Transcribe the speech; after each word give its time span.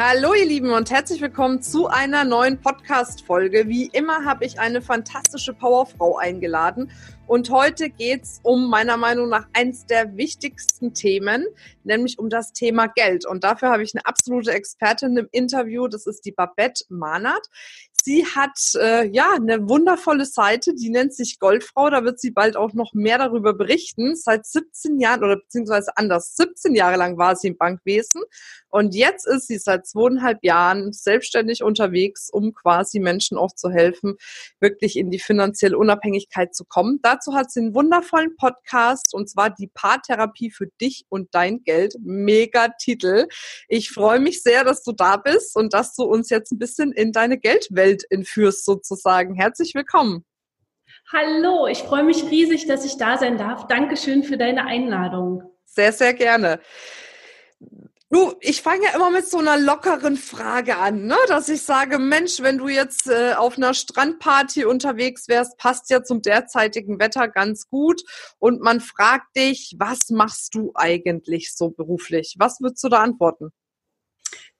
Hallo 0.00 0.32
ihr 0.32 0.46
Lieben 0.46 0.70
und 0.70 0.92
herzlich 0.92 1.20
willkommen 1.20 1.60
zu 1.60 1.88
einer 1.88 2.22
neuen 2.22 2.60
Podcast-Folge. 2.60 3.66
Wie 3.66 3.86
immer 3.86 4.24
habe 4.24 4.44
ich 4.44 4.60
eine 4.60 4.80
fantastische 4.80 5.52
Powerfrau 5.52 6.16
eingeladen 6.16 6.92
und 7.26 7.50
heute 7.50 7.90
geht's 7.90 8.38
um 8.44 8.70
meiner 8.70 8.96
Meinung 8.96 9.28
nach 9.28 9.48
eins 9.54 9.86
der 9.86 10.16
wichtigsten 10.16 10.94
Themen, 10.94 11.44
nämlich 11.82 12.16
um 12.20 12.30
das 12.30 12.52
Thema 12.52 12.86
Geld. 12.86 13.26
Und 13.26 13.42
dafür 13.42 13.70
habe 13.70 13.82
ich 13.82 13.92
eine 13.92 14.06
absolute 14.06 14.52
Expertin 14.52 15.16
im 15.16 15.28
Interview, 15.32 15.88
das 15.88 16.06
ist 16.06 16.24
die 16.24 16.32
Babette 16.32 16.84
Mahnert. 16.90 17.48
Sie 18.08 18.24
hat 18.24 18.58
äh, 18.80 19.06
ja 19.08 19.32
eine 19.36 19.68
wundervolle 19.68 20.24
Seite, 20.24 20.74
die 20.74 20.88
nennt 20.88 21.12
sich 21.12 21.38
Goldfrau. 21.38 21.90
Da 21.90 22.04
wird 22.04 22.18
sie 22.18 22.30
bald 22.30 22.56
auch 22.56 22.72
noch 22.72 22.94
mehr 22.94 23.18
darüber 23.18 23.52
berichten. 23.52 24.16
Seit 24.16 24.46
17 24.46 24.98
Jahren 24.98 25.22
oder 25.22 25.36
beziehungsweise 25.36 25.94
anders, 25.94 26.34
17 26.36 26.74
Jahre 26.74 26.96
lang 26.96 27.18
war 27.18 27.36
sie 27.36 27.48
im 27.48 27.58
Bankwesen 27.58 28.22
und 28.70 28.94
jetzt 28.94 29.26
ist 29.26 29.46
sie 29.46 29.58
seit 29.58 29.86
zweieinhalb 29.86 30.44
Jahren 30.44 30.92
selbstständig 30.92 31.62
unterwegs, 31.62 32.28
um 32.30 32.52
quasi 32.52 33.00
Menschen 33.00 33.38
auch 33.38 33.54
zu 33.54 33.70
helfen, 33.70 34.16
wirklich 34.60 34.96
in 34.96 35.10
die 35.10 35.18
finanzielle 35.18 35.78
Unabhängigkeit 35.78 36.54
zu 36.54 36.64
kommen. 36.64 37.00
Dazu 37.02 37.34
hat 37.34 37.50
sie 37.50 37.60
einen 37.60 37.74
wundervollen 37.74 38.36
Podcast 38.36 39.14
und 39.14 39.30
zwar 39.30 39.50
die 39.50 39.68
Paartherapie 39.68 40.50
für 40.50 40.66
dich 40.80 41.06
und 41.08 41.34
dein 41.34 41.64
Geld. 41.64 41.94
Mega 42.00 42.68
Titel. 42.78 43.26
Ich 43.68 43.90
freue 43.90 44.20
mich 44.20 44.42
sehr, 44.42 44.64
dass 44.64 44.82
du 44.82 44.92
da 44.92 45.16
bist 45.16 45.56
und 45.56 45.72
dass 45.72 45.94
du 45.94 46.02
uns 46.02 46.28
jetzt 46.28 46.52
ein 46.52 46.58
bisschen 46.58 46.92
in 46.92 47.12
deine 47.12 47.38
Geldwelt 47.38 47.97
entführst 48.10 48.64
sozusagen. 48.64 49.34
Herzlich 49.34 49.74
willkommen. 49.74 50.24
Hallo, 51.12 51.66
ich 51.66 51.78
freue 51.78 52.04
mich 52.04 52.24
riesig, 52.30 52.66
dass 52.66 52.84
ich 52.84 52.98
da 52.98 53.16
sein 53.16 53.38
darf. 53.38 53.66
Dankeschön 53.66 54.22
für 54.22 54.36
deine 54.36 54.66
Einladung. 54.66 55.42
Sehr, 55.64 55.92
sehr 55.92 56.12
gerne. 56.12 56.60
Du, 58.10 58.32
ich 58.40 58.62
fange 58.62 58.84
ja 58.84 58.94
immer 58.94 59.10
mit 59.10 59.28
so 59.28 59.36
einer 59.36 59.58
lockeren 59.58 60.16
Frage 60.16 60.78
an, 60.78 61.04
ne? 61.04 61.16
dass 61.28 61.50
ich 61.50 61.60
sage, 61.60 61.98
Mensch, 61.98 62.40
wenn 62.40 62.56
du 62.56 62.68
jetzt 62.68 63.06
äh, 63.06 63.34
auf 63.34 63.58
einer 63.58 63.74
Strandparty 63.74 64.64
unterwegs 64.64 65.28
wärst, 65.28 65.58
passt 65.58 65.90
ja 65.90 66.02
zum 66.02 66.22
derzeitigen 66.22 66.98
Wetter 66.98 67.28
ganz 67.28 67.68
gut. 67.68 68.02
Und 68.38 68.62
man 68.62 68.80
fragt 68.80 69.36
dich, 69.36 69.76
was 69.78 70.08
machst 70.08 70.54
du 70.54 70.72
eigentlich 70.74 71.54
so 71.54 71.68
beruflich? 71.68 72.36
Was 72.38 72.60
würdest 72.60 72.82
du 72.82 72.88
da 72.88 73.02
antworten? 73.02 73.50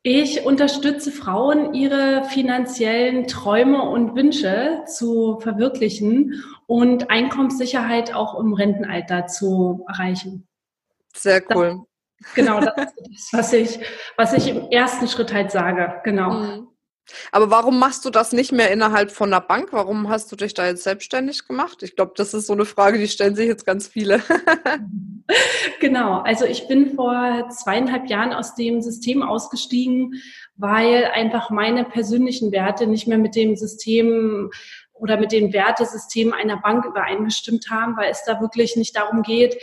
Ich 0.02 0.46
unterstütze 0.46 1.10
Frauen, 1.10 1.74
ihre 1.74 2.24
finanziellen 2.24 3.26
Träume 3.26 3.82
und 3.82 4.14
Wünsche 4.14 4.84
zu 4.86 5.40
verwirklichen 5.40 6.44
und 6.66 7.10
Einkommenssicherheit 7.10 8.14
auch 8.14 8.38
im 8.38 8.52
Rentenalter 8.54 9.26
zu 9.26 9.84
erreichen. 9.88 10.46
Sehr 11.14 11.42
cool. 11.54 11.82
Genau, 12.34 12.60
das 12.60 12.74
ist 12.76 13.32
das, 13.32 13.32
was 13.32 13.52
ich, 13.52 13.80
was 14.16 14.32
ich 14.34 14.48
im 14.48 14.70
ersten 14.70 15.08
Schritt 15.08 15.32
halt 15.32 15.50
sage. 15.50 16.00
Genau. 16.04 16.30
Mhm. 16.30 16.67
Aber 17.32 17.50
warum 17.50 17.78
machst 17.78 18.04
du 18.04 18.10
das 18.10 18.32
nicht 18.32 18.52
mehr 18.52 18.70
innerhalb 18.70 19.10
von 19.10 19.30
der 19.30 19.40
Bank? 19.40 19.68
Warum 19.72 20.08
hast 20.08 20.30
du 20.30 20.36
dich 20.36 20.54
da 20.54 20.66
jetzt 20.66 20.82
selbstständig 20.82 21.46
gemacht? 21.46 21.82
Ich 21.82 21.96
glaube, 21.96 22.12
das 22.16 22.34
ist 22.34 22.46
so 22.46 22.52
eine 22.52 22.64
Frage, 22.64 22.98
die 22.98 23.08
stellen 23.08 23.34
sich 23.34 23.46
jetzt 23.46 23.66
ganz 23.66 23.88
viele. 23.88 24.22
genau, 25.80 26.20
also 26.20 26.44
ich 26.44 26.68
bin 26.68 26.94
vor 26.94 27.48
zweieinhalb 27.50 28.08
Jahren 28.08 28.32
aus 28.32 28.54
dem 28.54 28.80
System 28.80 29.22
ausgestiegen, 29.22 30.14
weil 30.56 31.06
einfach 31.06 31.50
meine 31.50 31.84
persönlichen 31.84 32.52
Werte 32.52 32.86
nicht 32.86 33.06
mehr 33.06 33.18
mit 33.18 33.34
dem 33.36 33.56
System 33.56 34.50
oder 35.00 35.16
mit 35.16 35.32
den 35.32 35.52
Wertesystemen 35.52 36.34
einer 36.34 36.56
Bank 36.56 36.84
übereingestimmt 36.84 37.70
haben, 37.70 37.96
weil 37.96 38.10
es 38.10 38.24
da 38.24 38.40
wirklich 38.40 38.76
nicht 38.76 38.96
darum 38.96 39.22
geht, 39.22 39.56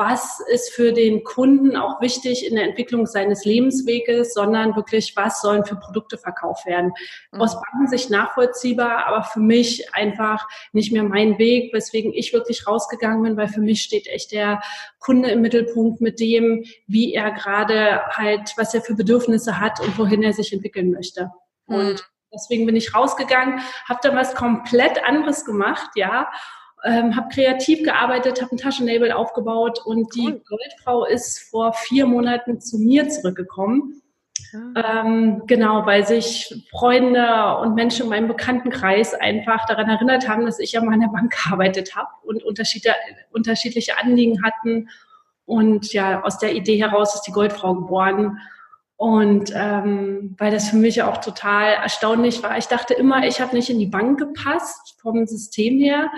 was 0.00 0.40
ist 0.48 0.72
für 0.72 0.94
den 0.94 1.24
Kunden 1.24 1.76
auch 1.76 2.00
wichtig 2.00 2.46
in 2.46 2.54
der 2.54 2.64
Entwicklung 2.64 3.04
seines 3.04 3.44
Lebensweges, 3.44 4.32
sondern 4.32 4.74
wirklich, 4.74 5.12
was 5.14 5.42
sollen 5.42 5.66
für 5.66 5.76
Produkte 5.76 6.16
verkauft 6.16 6.64
werden. 6.64 6.92
Mhm. 7.32 7.42
Aus 7.42 7.60
Bankensicht 7.60 8.08
nachvollziehbar, 8.08 9.04
aber 9.06 9.24
für 9.24 9.40
mich 9.40 9.94
einfach 9.94 10.48
nicht 10.72 10.90
mehr 10.90 11.02
mein 11.02 11.36
Weg, 11.36 11.74
weswegen 11.74 12.14
ich 12.14 12.32
wirklich 12.32 12.66
rausgegangen 12.66 13.22
bin, 13.22 13.36
weil 13.36 13.48
für 13.48 13.60
mich 13.60 13.82
steht 13.82 14.06
echt 14.06 14.32
der 14.32 14.62
Kunde 15.00 15.30
im 15.32 15.42
Mittelpunkt 15.42 16.00
mit 16.00 16.18
dem, 16.18 16.64
wie 16.86 17.12
er 17.12 17.32
gerade 17.32 18.00
halt, 18.08 18.54
was 18.56 18.72
er 18.72 18.80
für 18.80 18.94
Bedürfnisse 18.94 19.60
hat 19.60 19.80
und 19.80 19.98
wohin 19.98 20.22
er 20.22 20.32
sich 20.32 20.50
entwickeln 20.54 20.92
möchte. 20.92 21.30
Mhm. 21.66 21.74
Und 21.74 22.10
deswegen 22.32 22.64
bin 22.64 22.74
ich 22.74 22.94
rausgegangen, 22.94 23.60
habe 23.86 24.00
dann 24.02 24.16
was 24.16 24.34
komplett 24.34 25.04
anderes 25.04 25.44
gemacht, 25.44 25.90
ja, 25.94 26.30
ähm, 26.84 27.16
habe 27.16 27.28
kreativ 27.32 27.82
gearbeitet, 27.82 28.40
habe 28.40 28.54
ein 28.54 28.58
Taschenlabel 28.58 29.12
aufgebaut 29.12 29.80
und 29.84 30.14
die 30.14 30.26
cool. 30.26 30.42
Goldfrau 30.48 31.04
ist 31.04 31.40
vor 31.50 31.72
vier 31.72 32.06
Monaten 32.06 32.60
zu 32.60 32.78
mir 32.78 33.08
zurückgekommen. 33.08 34.02
Ah. 34.52 35.02
Ähm, 35.02 35.42
genau, 35.46 35.86
weil 35.86 36.06
sich 36.06 36.66
Freunde 36.70 37.56
und 37.60 37.74
Menschen 37.74 38.04
in 38.04 38.10
meinem 38.10 38.28
Bekanntenkreis 38.28 39.14
einfach 39.14 39.66
daran 39.66 39.88
erinnert 39.88 40.28
haben, 40.28 40.46
dass 40.46 40.58
ich 40.58 40.72
ja 40.72 40.82
mal 40.82 40.94
in 40.94 41.00
der 41.00 41.08
Bank 41.08 41.32
gearbeitet 41.44 41.94
habe 41.94 42.08
und 42.24 42.42
unterschiedliche 42.42 43.98
Anliegen 43.98 44.42
hatten. 44.42 44.88
Und 45.44 45.92
ja, 45.92 46.22
aus 46.22 46.38
der 46.38 46.54
Idee 46.54 46.80
heraus 46.80 47.14
ist 47.14 47.22
die 47.22 47.32
Goldfrau 47.32 47.74
geboren. 47.74 48.38
Und 48.96 49.50
ähm, 49.54 50.34
weil 50.36 50.52
das 50.52 50.68
für 50.68 50.76
mich 50.76 51.02
auch 51.02 51.18
total 51.18 51.72
erstaunlich 51.72 52.42
war. 52.42 52.58
Ich 52.58 52.66
dachte 52.66 52.92
immer, 52.92 53.26
ich 53.26 53.40
habe 53.40 53.56
nicht 53.56 53.70
in 53.70 53.78
die 53.78 53.86
Bank 53.86 54.18
gepasst 54.18 54.96
vom 55.00 55.26
System 55.26 55.78
her 55.78 56.10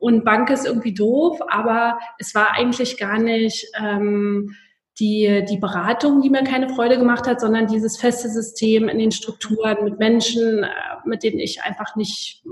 und 0.00 0.24
Bank 0.24 0.50
ist 0.50 0.66
irgendwie 0.66 0.94
doof, 0.94 1.38
aber 1.48 1.98
es 2.18 2.34
war 2.34 2.52
eigentlich 2.52 2.96
gar 2.96 3.18
nicht 3.18 3.66
ähm, 3.78 4.56
die, 4.98 5.44
die 5.48 5.58
Beratung, 5.58 6.22
die 6.22 6.30
mir 6.30 6.42
keine 6.42 6.68
Freude 6.70 6.98
gemacht 6.98 7.26
hat, 7.26 7.40
sondern 7.40 7.66
dieses 7.66 7.98
feste 7.98 8.28
System 8.28 8.88
in 8.88 8.98
den 8.98 9.12
Strukturen 9.12 9.84
mit 9.84 9.98
Menschen, 9.98 10.64
äh, 10.64 10.68
mit 11.04 11.22
denen 11.22 11.38
ich 11.38 11.62
einfach 11.62 11.96
nicht 11.96 12.42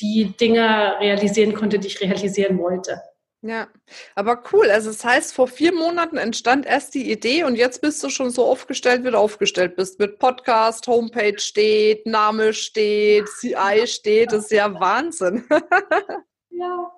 die 0.00 0.34
Dinge 0.40 0.98
realisieren 1.00 1.54
konnte, 1.54 1.78
die 1.78 1.86
ich 1.86 2.00
realisieren 2.00 2.58
wollte. 2.58 3.00
Ja, 3.42 3.68
aber 4.16 4.42
cool. 4.52 4.68
Also 4.68 4.90
das 4.90 5.04
heißt, 5.04 5.32
vor 5.32 5.46
vier 5.46 5.72
Monaten 5.72 6.16
entstand 6.16 6.66
erst 6.66 6.94
die 6.94 7.12
Idee 7.12 7.44
und 7.44 7.54
jetzt 7.54 7.80
bist 7.80 8.02
du 8.02 8.10
schon 8.10 8.30
so 8.30 8.44
aufgestellt, 8.44 9.04
wie 9.04 9.12
du 9.12 9.18
aufgestellt 9.18 9.76
bist. 9.76 10.00
Mit 10.00 10.18
Podcast, 10.18 10.88
Homepage 10.88 11.38
steht, 11.38 12.04
Name 12.04 12.52
steht, 12.52 13.28
CI 13.28 13.86
steht. 13.86 14.32
Das 14.32 14.44
ist 14.44 14.50
ja 14.50 14.80
Wahnsinn. 14.80 15.44
Ja, 16.58 16.90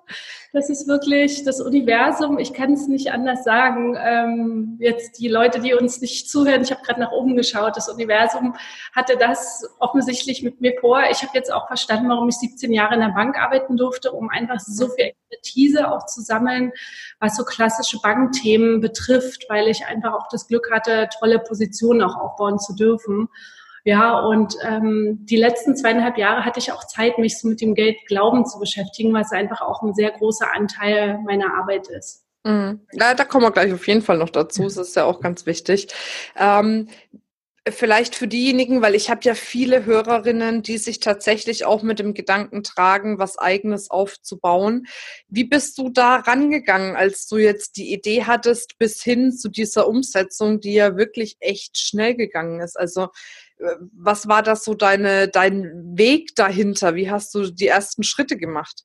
das 0.53 0.71
ist 0.71 0.87
wirklich 0.87 1.43
das 1.43 1.61
Universum. 1.61 2.39
Ich 2.39 2.51
kann 2.51 2.73
es 2.73 2.87
nicht 2.87 3.11
anders 3.11 3.43
sagen. 3.43 3.95
Ähm, 3.95 4.77
jetzt 4.79 5.19
die 5.19 5.27
Leute, 5.27 5.59
die 5.59 5.75
uns 5.75 6.01
nicht 6.01 6.31
zuhören, 6.31 6.63
ich 6.63 6.71
habe 6.71 6.81
gerade 6.81 6.99
nach 6.99 7.11
oben 7.11 7.35
geschaut. 7.35 7.77
Das 7.77 7.87
Universum 7.87 8.55
hatte 8.95 9.17
das 9.17 9.69
offensichtlich 9.77 10.41
mit 10.41 10.61
mir 10.61 10.73
vor. 10.81 11.03
Ich 11.11 11.21
habe 11.21 11.33
jetzt 11.35 11.53
auch 11.53 11.67
verstanden, 11.67 12.09
warum 12.09 12.27
ich 12.27 12.37
17 12.37 12.73
Jahre 12.73 12.95
in 12.95 13.01
der 13.01 13.09
Bank 13.09 13.37
arbeiten 13.37 13.77
durfte, 13.77 14.11
um 14.11 14.29
einfach 14.29 14.59
so 14.59 14.87
viel 14.87 15.13
Expertise 15.13 15.91
auch 15.91 16.07
zu 16.07 16.21
sammeln, 16.21 16.71
was 17.19 17.35
so 17.35 17.43
klassische 17.43 17.99
Bankthemen 17.99 18.81
betrifft, 18.81 19.45
weil 19.47 19.67
ich 19.67 19.85
einfach 19.85 20.13
auch 20.13 20.27
das 20.31 20.47
Glück 20.47 20.71
hatte, 20.71 21.07
tolle 21.19 21.37
Positionen 21.37 22.01
auch 22.01 22.15
aufbauen 22.15 22.57
zu 22.57 22.73
dürfen. 22.73 23.29
Ja, 23.83 24.19
und 24.19 24.55
ähm, 24.63 25.19
die 25.21 25.37
letzten 25.37 25.75
zweieinhalb 25.75 26.17
Jahre 26.17 26.45
hatte 26.45 26.59
ich 26.59 26.71
auch 26.71 26.85
Zeit, 26.85 27.17
mich 27.17 27.39
so 27.39 27.47
mit 27.47 27.61
dem 27.61 27.73
Geld 27.73 27.97
Glauben 28.07 28.45
zu 28.45 28.59
beschäftigen, 28.59 29.13
was 29.13 29.31
einfach 29.31 29.61
auch 29.61 29.81
ein 29.81 29.93
sehr 29.93 30.11
großer 30.11 30.53
Anteil 30.53 31.19
meiner 31.25 31.55
Arbeit 31.55 31.87
ist. 31.87 32.23
Mhm. 32.43 32.81
Ja, 32.93 33.13
da 33.13 33.23
kommen 33.23 33.45
wir 33.45 33.51
gleich 33.51 33.73
auf 33.73 33.87
jeden 33.87 34.01
Fall 34.01 34.17
noch 34.17 34.29
dazu. 34.29 34.63
Das 34.63 34.77
ist 34.77 34.95
ja 34.95 35.05
auch 35.05 35.19
ganz 35.19 35.45
wichtig. 35.45 35.87
Ähm, 36.37 36.87
vielleicht 37.69 38.15
für 38.15 38.27
diejenigen, 38.27 38.81
weil 38.81 38.95
ich 38.95 39.11
habe 39.11 39.21
ja 39.23 39.35
viele 39.35 39.85
Hörerinnen, 39.85 40.63
die 40.63 40.79
sich 40.79 40.99
tatsächlich 40.99 41.65
auch 41.65 41.83
mit 41.83 41.99
dem 41.99 42.15
Gedanken 42.15 42.63
tragen, 42.63 43.19
was 43.19 43.37
eigenes 43.37 43.91
aufzubauen. 43.91 44.87
Wie 45.27 45.43
bist 45.43 45.77
du 45.77 45.89
da 45.89 46.15
rangegangen, 46.15 46.95
als 46.95 47.27
du 47.27 47.37
jetzt 47.37 47.77
die 47.77 47.93
Idee 47.93 48.23
hattest, 48.23 48.79
bis 48.79 49.03
hin 49.03 49.31
zu 49.31 49.49
dieser 49.49 49.87
Umsetzung, 49.87 50.59
die 50.59 50.73
ja 50.73 50.97
wirklich 50.97 51.37
echt 51.39 51.77
schnell 51.77 52.15
gegangen 52.15 52.61
ist? 52.61 52.79
Also 52.79 53.09
was 53.93 54.27
war 54.27 54.43
das 54.43 54.63
so 54.63 54.73
deine, 54.73 55.27
dein 55.27 55.93
Weg 55.97 56.35
dahinter? 56.35 56.95
Wie 56.95 57.09
hast 57.11 57.33
du 57.35 57.51
die 57.51 57.67
ersten 57.67 58.03
Schritte 58.03 58.37
gemacht? 58.37 58.83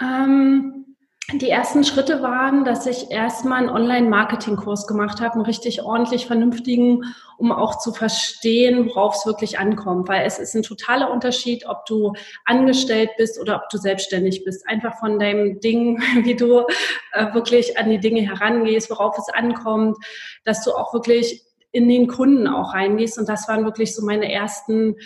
Ähm, 0.00 0.86
Die 1.32 1.50
ersten 1.50 1.82
Schritte 1.82 2.22
waren, 2.22 2.64
dass 2.64 2.86
ich 2.86 3.10
erstmal 3.10 3.58
einen 3.58 3.68
Online-Marketing-Kurs 3.68 4.86
gemacht 4.86 5.20
habe, 5.20 5.34
einen 5.34 5.44
richtig 5.44 5.82
ordentlich 5.82 6.24
vernünftigen, 6.26 7.02
um 7.36 7.50
auch 7.50 7.78
zu 7.78 7.92
verstehen, 7.92 8.86
worauf 8.86 9.16
es 9.16 9.26
wirklich 9.26 9.58
ankommt. 9.58 10.08
Weil 10.08 10.24
es 10.24 10.38
ist 10.38 10.54
ein 10.54 10.62
totaler 10.62 11.10
Unterschied, 11.10 11.66
ob 11.66 11.84
du 11.86 12.12
angestellt 12.44 13.10
bist 13.18 13.40
oder 13.40 13.56
ob 13.56 13.68
du 13.70 13.78
selbstständig 13.78 14.44
bist. 14.44 14.68
Einfach 14.68 15.00
von 15.00 15.18
deinem 15.18 15.58
Ding, 15.58 16.00
wie 16.22 16.36
du 16.36 16.64
äh, 17.12 17.34
wirklich 17.34 17.76
an 17.76 17.90
die 17.90 17.98
Dinge 17.98 18.20
herangehst, 18.20 18.88
worauf 18.88 19.18
es 19.18 19.28
ankommt, 19.28 19.96
dass 20.44 20.62
du 20.62 20.70
auch 20.74 20.94
wirklich 20.94 21.42
in 21.76 21.88
den 21.88 22.06
Kunden 22.06 22.48
auch 22.48 22.72
reingehst. 22.72 23.18
Und 23.18 23.28
das 23.28 23.46
waren 23.48 23.64
wirklich 23.64 23.94
so 23.94 24.04
meine 24.04 24.32
ersten 24.32 24.96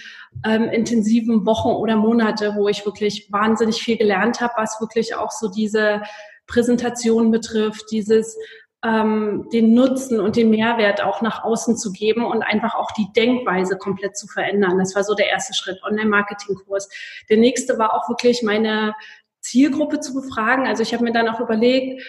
ähm, 0.47 0.69
intensiven 0.69 1.45
Wochen 1.45 1.71
oder 1.71 1.97
Monate, 1.97 2.55
wo 2.57 2.69
ich 2.69 2.87
wirklich 2.87 3.27
wahnsinnig 3.33 3.83
viel 3.83 3.97
gelernt 3.97 4.41
habe, 4.41 4.55
was 4.57 4.81
wirklich 4.81 5.17
auch 5.17 5.33
so 5.33 5.49
diese 5.49 6.03
Präsentation 6.47 7.33
betrifft, 7.33 7.87
dieses 7.91 8.39
ähm, 8.85 9.49
den 9.53 9.75
Nutzen 9.75 10.21
und 10.21 10.37
den 10.37 10.51
Mehrwert 10.51 11.03
auch 11.03 11.23
nach 11.23 11.43
außen 11.43 11.77
zu 11.77 11.93
geben 11.93 12.25
und 12.25 12.43
einfach 12.43 12.77
auch 12.77 12.93
die 12.93 13.09
Denkweise 13.15 13.77
komplett 13.77 14.17
zu 14.17 14.29
verändern. 14.29 14.79
Das 14.79 14.95
war 14.95 15.03
so 15.03 15.15
der 15.15 15.29
erste 15.29 15.55
Schritt, 15.55 15.83
Online-Marketing-Kurs. 15.83 16.89
Der 17.29 17.37
nächste 17.37 17.79
war 17.79 17.95
auch 17.95 18.09
wirklich 18.09 18.43
meine 18.45 18.95
Zielgruppe 19.41 19.99
zu 19.99 20.15
befragen. 20.15 20.67
Also 20.67 20.83
ich 20.85 20.95
habe 20.95 21.03
mir 21.03 21.13
dann 21.13 21.29
auch 21.29 21.41
überlegt, 21.41 22.03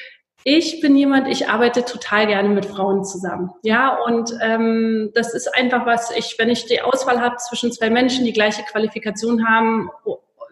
ich 0.43 0.81
bin 0.81 0.95
jemand, 0.95 1.27
ich 1.27 1.49
arbeite 1.49 1.85
total 1.85 2.27
gerne 2.27 2.49
mit 2.49 2.65
Frauen 2.65 3.03
zusammen. 3.03 3.51
Ja, 3.63 3.97
und 4.05 4.31
ähm, 4.41 5.11
das 5.13 5.33
ist 5.33 5.53
einfach 5.55 5.85
was, 5.85 6.11
ich, 6.11 6.35
wenn 6.37 6.49
ich 6.49 6.65
die 6.65 6.81
Auswahl 6.81 7.21
habe 7.21 7.37
zwischen 7.37 7.71
zwei 7.71 7.89
Menschen, 7.89 8.25
die 8.25 8.33
gleiche 8.33 8.63
Qualifikation 8.63 9.47
haben, 9.47 9.89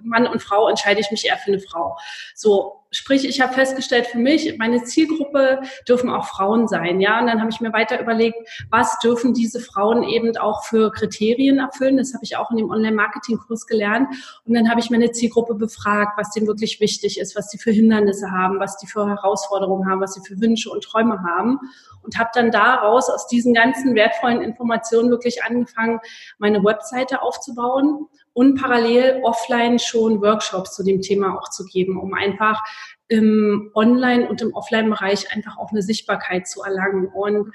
Mann 0.01 0.27
und 0.27 0.41
Frau, 0.41 0.69
entscheide 0.69 0.99
ich 0.99 1.11
mich 1.11 1.25
eher 1.25 1.37
für 1.37 1.51
eine 1.51 1.59
Frau. 1.59 1.97
So, 2.35 2.78
sprich, 2.91 3.27
ich 3.27 3.41
habe 3.41 3.53
festgestellt 3.53 4.07
für 4.07 4.17
mich, 4.17 4.57
meine 4.57 4.83
Zielgruppe 4.83 5.61
dürfen 5.87 6.09
auch 6.09 6.25
Frauen 6.25 6.67
sein, 6.67 6.99
ja. 6.99 7.19
Und 7.19 7.27
dann 7.27 7.39
habe 7.39 7.49
ich 7.51 7.61
mir 7.61 7.71
weiter 7.73 8.01
überlegt, 8.01 8.37
was 8.69 8.97
dürfen 8.99 9.33
diese 9.33 9.59
Frauen 9.59 10.03
eben 10.03 10.35
auch 10.37 10.63
für 10.63 10.91
Kriterien 10.91 11.59
erfüllen. 11.59 11.97
Das 11.97 12.13
habe 12.13 12.23
ich 12.23 12.37
auch 12.37 12.49
in 12.51 12.57
dem 12.57 12.69
Online-Marketing-Kurs 12.69 13.67
gelernt. 13.67 14.07
Und 14.45 14.55
dann 14.55 14.69
habe 14.69 14.79
ich 14.79 14.89
meine 14.89 15.11
Zielgruppe 15.11 15.55
befragt, 15.55 16.17
was 16.17 16.31
denen 16.31 16.47
wirklich 16.47 16.79
wichtig 16.79 17.19
ist, 17.19 17.35
was 17.35 17.49
die 17.49 17.57
für 17.57 17.71
Hindernisse 17.71 18.31
haben, 18.31 18.59
was 18.59 18.77
die 18.77 18.87
für 18.87 19.07
Herausforderungen 19.07 19.89
haben, 19.89 20.01
was 20.01 20.13
sie 20.13 20.21
für 20.21 20.39
Wünsche 20.41 20.69
und 20.69 20.83
Träume 20.83 21.21
haben. 21.23 21.59
Und 22.01 22.17
habe 22.17 22.29
dann 22.33 22.49
daraus 22.49 23.09
aus 23.09 23.27
diesen 23.27 23.53
ganzen 23.53 23.93
wertvollen 23.93 24.41
Informationen 24.41 25.09
wirklich 25.11 25.43
angefangen, 25.43 25.99
meine 26.37 26.63
Webseite 26.63 27.21
aufzubauen 27.21 28.07
und 28.33 28.55
parallel 28.59 29.21
offline 29.23 29.79
schon 29.79 30.21
Workshops 30.21 30.75
zu 30.75 30.83
dem 30.83 31.01
Thema 31.01 31.37
auch 31.37 31.49
zu 31.49 31.65
geben, 31.65 31.99
um 31.99 32.13
einfach 32.13 32.63
im 33.09 33.71
Online- 33.73 34.29
und 34.29 34.41
im 34.41 34.53
Offline-Bereich 34.53 35.35
einfach 35.35 35.57
auch 35.57 35.71
eine 35.71 35.81
Sichtbarkeit 35.81 36.47
zu 36.47 36.61
erlangen. 36.61 37.07
Und 37.07 37.51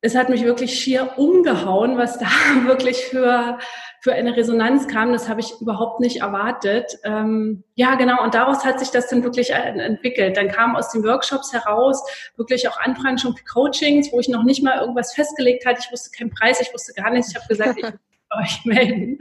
es 0.00 0.14
hat 0.14 0.28
mich 0.28 0.44
wirklich 0.44 0.78
schier 0.78 1.12
umgehauen, 1.16 1.96
was 1.96 2.18
da 2.18 2.26
wirklich 2.66 3.06
für, 3.06 3.58
für 4.00 4.12
eine 4.12 4.36
Resonanz 4.36 4.88
kam. 4.88 5.12
Das 5.12 5.28
habe 5.28 5.40
ich 5.40 5.60
überhaupt 5.60 6.00
nicht 6.00 6.20
erwartet. 6.20 6.98
Ähm, 7.04 7.64
ja, 7.74 7.94
genau. 7.94 8.22
Und 8.22 8.34
daraus 8.34 8.64
hat 8.64 8.80
sich 8.80 8.90
das 8.90 9.08
dann 9.08 9.22
wirklich 9.22 9.50
entwickelt. 9.50 10.36
Dann 10.36 10.48
kamen 10.48 10.76
aus 10.76 10.90
den 10.90 11.04
Workshops 11.04 11.52
heraus 11.52 12.02
wirklich 12.36 12.68
auch 12.68 12.78
Anfragen 12.80 13.18
schon 13.18 13.36
für 13.36 13.44
Coachings, 13.44 14.12
wo 14.12 14.20
ich 14.20 14.28
noch 14.28 14.42
nicht 14.44 14.62
mal 14.62 14.80
irgendwas 14.80 15.14
festgelegt 15.14 15.66
hatte. 15.66 15.80
Ich 15.84 15.92
wusste 15.92 16.10
keinen 16.16 16.30
Preis, 16.30 16.60
ich 16.60 16.72
wusste 16.74 16.92
gar 16.94 17.10
nichts. 17.10 17.30
Ich 17.30 17.36
habe 17.36 17.48
gesagt, 17.48 17.78
ich 17.78 17.84
euch 18.40 18.64
melden. 18.64 19.18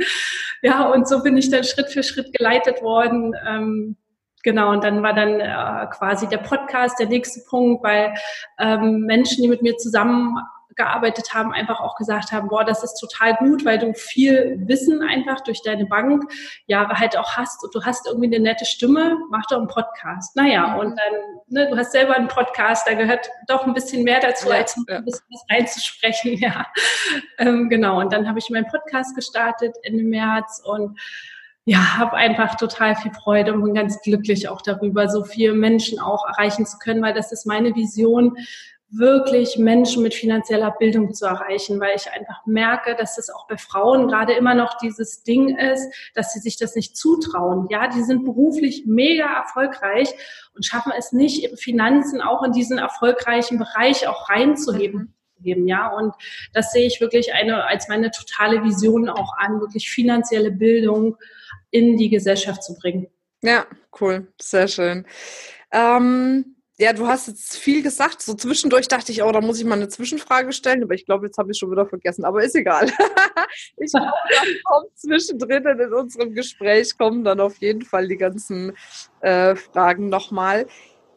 Ja, 0.62 0.90
und 0.90 1.08
so 1.08 1.24
bin 1.24 1.38
ich 1.38 1.50
dann 1.50 1.64
Schritt 1.64 1.90
für 1.90 2.04
Schritt 2.04 2.34
geleitet 2.34 2.82
worden. 2.82 3.34
Ähm, 3.48 3.98
genau, 4.44 4.72
und 4.72 4.84
dann 4.84 5.04
war 5.04 5.14
dann 5.14 5.40
äh, 5.40 5.88
quasi 5.92 6.28
der 6.28 6.38
Podcast 6.38 7.00
der 7.00 7.08
nächste 7.08 7.42
Punkt, 7.50 7.84
weil 7.84 8.14
ähm, 8.60 9.02
Menschen, 9.02 9.44
die 9.44 9.50
mit 9.50 9.62
mir 9.62 9.78
zusammen 9.78 10.38
gearbeitet 10.78 11.34
haben, 11.34 11.52
einfach 11.52 11.82
auch 11.82 11.96
gesagt 11.96 12.32
haben, 12.32 12.48
boah, 12.48 12.64
das 12.64 12.84
ist 12.84 13.00
total 13.00 13.36
gut, 13.36 13.66
weil 13.66 13.80
du 13.80 13.94
viel 13.94 14.56
Wissen 14.68 15.02
einfach 15.02 15.42
durch 15.42 15.62
deine 15.64 15.86
Bank 15.88 16.24
Jahre 16.68 16.94
halt 16.94 17.18
auch 17.18 17.36
hast 17.36 17.64
und 17.64 17.76
du 17.76 17.84
hast 17.84 18.08
irgendwie 18.08 18.28
eine 18.28 18.40
nette 18.40 18.64
Stimme, 18.64 19.18
mach 19.30 19.46
doch 19.48 19.58
einen 19.58 19.68
Podcast. 19.68 20.36
Naja, 20.36 20.68
mhm. 20.68 20.80
und 20.80 20.90
dann, 20.90 21.22
ne, 21.48 21.70
du 21.70 21.76
hast 21.76 21.92
selber 21.92 22.16
einen 22.16 22.28
Podcast, 22.28 22.88
da 22.88 22.94
gehört 22.94 23.30
doch 23.48 23.66
ein 23.66 23.74
bisschen 23.74 24.04
mehr 24.04 24.20
dazu, 24.20 24.50
ja, 24.50 24.56
als 24.56 24.76
ja. 24.88 24.98
ein 24.98 25.06
bisschen 25.06 25.26
was 25.32 25.46
reinzusprechen, 25.50 26.34
ja. 26.38 26.66
Ähm, 27.40 27.70
genau, 27.70 28.00
und 28.00 28.14
dann 28.14 28.28
habe 28.28 28.40
ich 28.40 28.50
meinen 28.50 28.68
Podcast 28.68 29.16
gestartet 29.16 29.76
Ende 29.84 30.04
März 30.04 30.62
und 30.64 30.98
ja, 31.68 31.98
habe 31.98 32.14
einfach 32.14 32.56
total 32.56 32.96
viel 32.96 33.12
Freude 33.12 33.54
und 33.54 33.62
bin 33.62 33.74
ganz 33.74 34.02
glücklich 34.02 34.48
auch 34.48 34.62
darüber, 34.62 35.10
so 35.10 35.26
viele 35.26 35.52
Menschen 35.52 36.00
auch 36.00 36.26
erreichen 36.26 36.66
zu 36.66 36.78
können, 36.78 37.04
weil 37.04 37.14
das 37.14 37.34
ist 37.34 37.46
meine 37.46 37.76
Vision, 37.76 38.38
wirklich 38.90 39.58
Menschen 39.58 40.02
mit 40.02 40.14
finanzieller 40.14 40.74
Bildung 40.80 41.14
zu 41.14 41.26
erreichen, 41.26 41.82
weil 41.82 41.98
ich 41.98 42.10
einfach 42.10 42.46
merke, 42.46 42.96
dass 42.96 43.18
es 43.18 43.30
auch 43.30 43.48
bei 43.48 43.58
Frauen 43.58 44.08
gerade 44.08 44.32
immer 44.32 44.56
noch 44.56 44.78
dieses 44.78 45.24
Ding 45.24 45.58
ist, 45.58 45.94
dass 46.16 46.32
sie 46.32 46.40
sich 46.40 46.56
das 46.56 46.74
nicht 46.74 46.96
zutrauen. 46.96 47.68
Ja, 47.70 47.90
die 47.90 48.02
sind 48.02 48.24
beruflich 48.24 48.86
mega 48.86 49.26
erfolgreich 49.26 50.08
und 50.56 50.66
schaffen 50.66 50.94
es 50.98 51.12
nicht, 51.12 51.44
ihre 51.44 51.58
Finanzen 51.58 52.22
auch 52.22 52.44
in 52.44 52.54
diesen 52.54 52.78
erfolgreichen 52.78 53.58
Bereich 53.58 54.08
auch 54.08 54.30
reinzuheben. 54.30 55.17
Mhm. 55.40 55.68
Ja, 55.68 55.88
und 55.90 56.14
das 56.54 56.72
sehe 56.72 56.88
ich 56.88 57.02
wirklich 57.02 57.34
eine, 57.34 57.66
als 57.66 57.88
meine 57.88 58.12
totale 58.12 58.64
Vision 58.64 59.10
auch 59.10 59.34
an, 59.38 59.60
wirklich 59.60 59.90
finanzielle 59.90 60.52
Bildung 60.52 61.18
in 61.72 61.98
die 61.98 62.10
Gesellschaft 62.10 62.64
zu 62.64 62.76
bringen. 62.76 63.08
Ja, 63.42 63.66
cool, 64.00 64.28
sehr 64.40 64.68
schön. 64.68 65.06
Ähm 65.72 66.58
ja, 66.80 66.94
du 66.94 67.08
hast 67.08 67.28
jetzt 67.28 67.58
viel 67.58 67.82
gesagt. 67.82 68.22
So 68.22 68.36
zwischendurch 68.36 68.88
dachte 68.88 69.12
ich, 69.12 69.24
oh, 69.24 69.32
da 69.32 69.42
muss 69.42 69.60
ich 69.60 69.66
mal 69.66 69.76
eine 69.76 69.90
Zwischenfrage 69.90 70.54
stellen, 70.54 70.84
aber 70.84 70.94
ich 70.94 71.06
glaube, 71.06 71.26
jetzt 71.26 71.40
habe 71.40 71.52
ich 71.52 71.58
schon 71.58 71.72
wieder 71.72 71.88
vergessen. 71.88 72.24
Aber 72.24 72.44
ist 72.44 72.56
egal. 72.56 72.86
ich 73.78 73.92
glaube, 73.92 74.12
dann 74.30 74.48
kommt 74.64 74.98
zwischendrin 74.98 75.66
in 75.66 75.94
unserem 75.94 76.34
Gespräch 76.34 76.96
kommen 76.96 77.24
dann 77.24 77.40
auf 77.40 77.58
jeden 77.58 77.82
Fall 77.82 78.08
die 78.08 78.18
ganzen 78.18 78.78
äh, 79.22 79.56
Fragen 79.56 80.10
nochmal. 80.10 80.68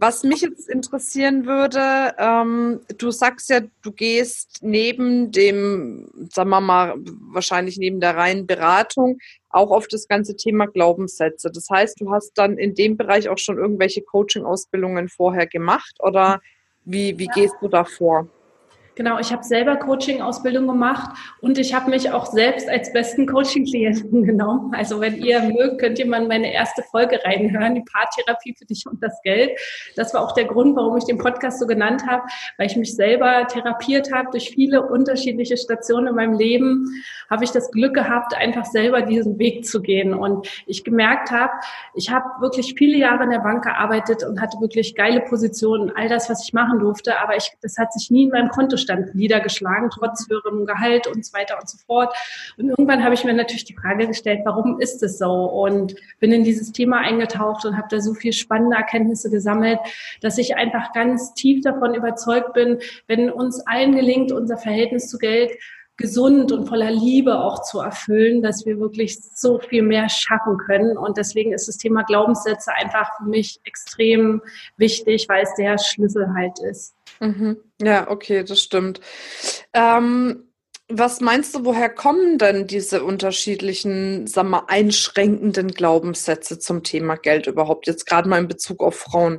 Was 0.01 0.25
mich 0.25 0.41
jetzt 0.41 0.71
interessieren 0.71 1.45
würde, 1.45 2.15
ähm, 2.17 2.81
du 2.97 3.11
sagst 3.11 3.51
ja, 3.51 3.61
du 3.83 3.93
gehst 3.93 4.61
neben 4.63 5.31
dem, 5.31 6.09
sagen 6.33 6.49
wir 6.49 6.63
mal, 6.63 6.95
wahrscheinlich 7.31 7.77
neben 7.77 8.01
der 8.01 8.17
reinen 8.17 8.47
Beratung 8.47 9.19
auch 9.51 9.71
auf 9.71 9.89
das 9.89 10.09
ganze 10.09 10.37
Thema 10.37 10.65
Glaubenssätze. 10.65 11.51
Das 11.53 11.69
heißt, 11.69 12.01
du 12.01 12.11
hast 12.11 12.33
dann 12.37 12.57
in 12.57 12.75
dem 12.75 12.97
Bereich 12.97 13.29
auch 13.29 13.37
schon 13.37 13.59
irgendwelche 13.59 14.01
Coaching-Ausbildungen 14.01 15.11
vorher 15.11 15.47
gemacht 15.47 15.97
oder 15.99 16.41
wie, 16.87 17.19
wie 17.19 17.27
gehst 17.27 17.57
du 17.61 17.69
da 17.69 17.85
vor? 17.85 18.27
Genau, 19.01 19.19
ich 19.19 19.33
habe 19.33 19.43
selber 19.43 19.77
Coaching-Ausbildung 19.77 20.67
gemacht 20.67 21.17
und 21.41 21.57
ich 21.57 21.73
habe 21.73 21.89
mich 21.89 22.13
auch 22.13 22.27
selbst 22.27 22.69
als 22.69 22.93
besten 22.93 23.27
Coaching-Klienten 23.27 24.23
genommen. 24.27 24.75
Also 24.75 25.01
wenn 25.01 25.17
ihr 25.17 25.41
mögt, 25.41 25.79
könnt 25.81 25.99
ihr 25.99 26.05
mal 26.05 26.21
in 26.21 26.29
meine 26.29 26.53
erste 26.53 26.83
Folge 26.83 27.19
reinhören, 27.25 27.77
die 27.77 27.81
Paartherapie 27.81 28.55
für 28.59 28.67
dich 28.67 28.85
und 28.87 29.03
das 29.03 29.19
Geld. 29.23 29.59
Das 29.97 30.13
war 30.13 30.23
auch 30.23 30.33
der 30.33 30.45
Grund, 30.45 30.77
warum 30.77 30.99
ich 30.99 31.05
den 31.05 31.17
Podcast 31.17 31.61
so 31.61 31.67
genannt 31.67 32.07
habe, 32.07 32.25
weil 32.59 32.67
ich 32.67 32.77
mich 32.77 32.95
selber 32.95 33.47
therapiert 33.47 34.13
habe 34.13 34.33
durch 34.33 34.51
viele 34.51 34.83
unterschiedliche 34.87 35.57
Stationen 35.57 36.09
in 36.09 36.17
meinem 36.17 36.35
Leben, 36.35 36.85
habe 37.31 37.45
ich 37.45 37.53
das 37.53 37.71
Glück 37.71 37.95
gehabt, 37.95 38.37
einfach 38.37 38.67
selber 38.67 39.01
diesen 39.01 39.39
Weg 39.39 39.65
zu 39.65 39.81
gehen. 39.81 40.13
Und 40.13 40.47
ich 40.67 40.85
gemerkt 40.85 41.31
habe, 41.31 41.53
ich 41.95 42.11
habe 42.11 42.27
wirklich 42.43 42.75
viele 42.77 42.99
Jahre 42.99 43.25
in 43.25 43.31
der 43.31 43.39
Bank 43.39 43.65
gearbeitet 43.65 44.25
und 44.25 44.43
hatte 44.43 44.61
wirklich 44.61 44.95
geile 44.95 45.23
Positionen, 45.23 45.91
all 45.97 46.11
das, 46.11 46.29
was 46.29 46.45
ich 46.45 46.53
machen 46.53 46.81
durfte, 46.81 47.19
aber 47.19 47.39
ich, 47.39 47.51
das 47.63 47.79
hat 47.79 47.95
sich 47.95 48.11
nie 48.11 48.25
in 48.25 48.29
meinem 48.29 48.51
Kontostand 48.51 48.90
Mittelstand 48.91 49.15
niedergeschlagen, 49.15 49.91
trotz 49.91 50.29
höherem 50.29 50.67
Gehalt 50.67 51.07
und 51.07 51.25
so 51.25 51.33
weiter 51.33 51.59
und 51.61 51.69
so 51.69 51.79
fort. 51.87 52.15
Und 52.57 52.69
irgendwann 52.71 53.05
habe 53.05 53.15
ich 53.15 53.25
mir 53.25 53.33
natürlich 53.33 53.65
die 53.65 53.77
Frage 53.77 54.07
gestellt, 54.07 54.41
warum 54.45 54.81
ist 54.81 55.03
es 55.03 55.19
so? 55.19 55.31
Und 55.31 55.95
bin 56.19 56.33
in 56.33 56.45
dieses 56.45 56.73
Thema 56.73 56.99
eingetaucht 56.99 57.65
und 57.65 57.77
habe 57.77 57.89
da 57.91 58.01
so 58.01 58.15
viel 58.15 58.33
spannende 58.33 58.77
Erkenntnisse 58.77 59.31
gesammelt, 59.31 59.79
dass 60.21 60.39
ich 60.39 60.57
einfach 60.57 60.93
ganz 60.93 61.35
tief 61.35 61.63
davon 61.63 61.95
überzeugt 61.95 62.53
bin, 62.55 62.79
wenn 63.07 63.31
uns 63.31 63.61
allen 63.67 63.95
gelingt, 63.95 64.33
unser 64.33 64.57
Verhältnis 64.57 65.09
zu 65.09 65.19
Geld 65.19 65.53
gesund 65.97 66.51
und 66.51 66.67
voller 66.67 66.91
Liebe 66.91 67.41
auch 67.41 67.61
zu 67.61 67.81
erfüllen, 67.81 68.43
dass 68.43 68.65
wir 68.65 68.81
wirklich 68.81 69.21
so 69.21 69.59
viel 69.59 69.83
mehr 69.83 70.09
schaffen 70.09 70.57
können. 70.57 70.97
Und 70.97 71.19
deswegen 71.19 71.53
ist 71.53 71.69
das 71.69 71.77
Thema 71.77 72.05
Glaubenssätze 72.05 72.73
einfach 72.73 73.19
für 73.19 73.25
mich 73.25 73.61
extrem 73.65 74.41
wichtig, 74.79 75.27
weil 75.29 75.43
es 75.43 75.55
der 75.57 75.77
Schlüssel 75.77 76.33
halt 76.35 76.59
ist. 76.61 76.95
Mhm. 77.21 77.59
Ja, 77.81 78.11
okay, 78.11 78.45
das 78.45 78.61
stimmt. 78.61 79.01
Ähm, 79.73 80.51
was 80.89 81.21
meinst 81.21 81.55
du, 81.55 81.65
woher 81.65 81.89
kommen 81.89 82.39
denn 82.39 82.67
diese 82.67 83.05
unterschiedlichen, 83.05 84.27
sagen 84.27 84.51
wir, 84.51 84.69
einschränkenden 84.69 85.69
Glaubenssätze 85.69 86.59
zum 86.59 86.83
Thema 86.83 87.17
Geld 87.17 87.47
überhaupt, 87.47 87.87
jetzt 87.87 88.07
gerade 88.07 88.29
mal 88.29 88.41
in 88.41 88.49
Bezug 88.49 88.83
auf 88.83 88.97
Frauen? 88.97 89.39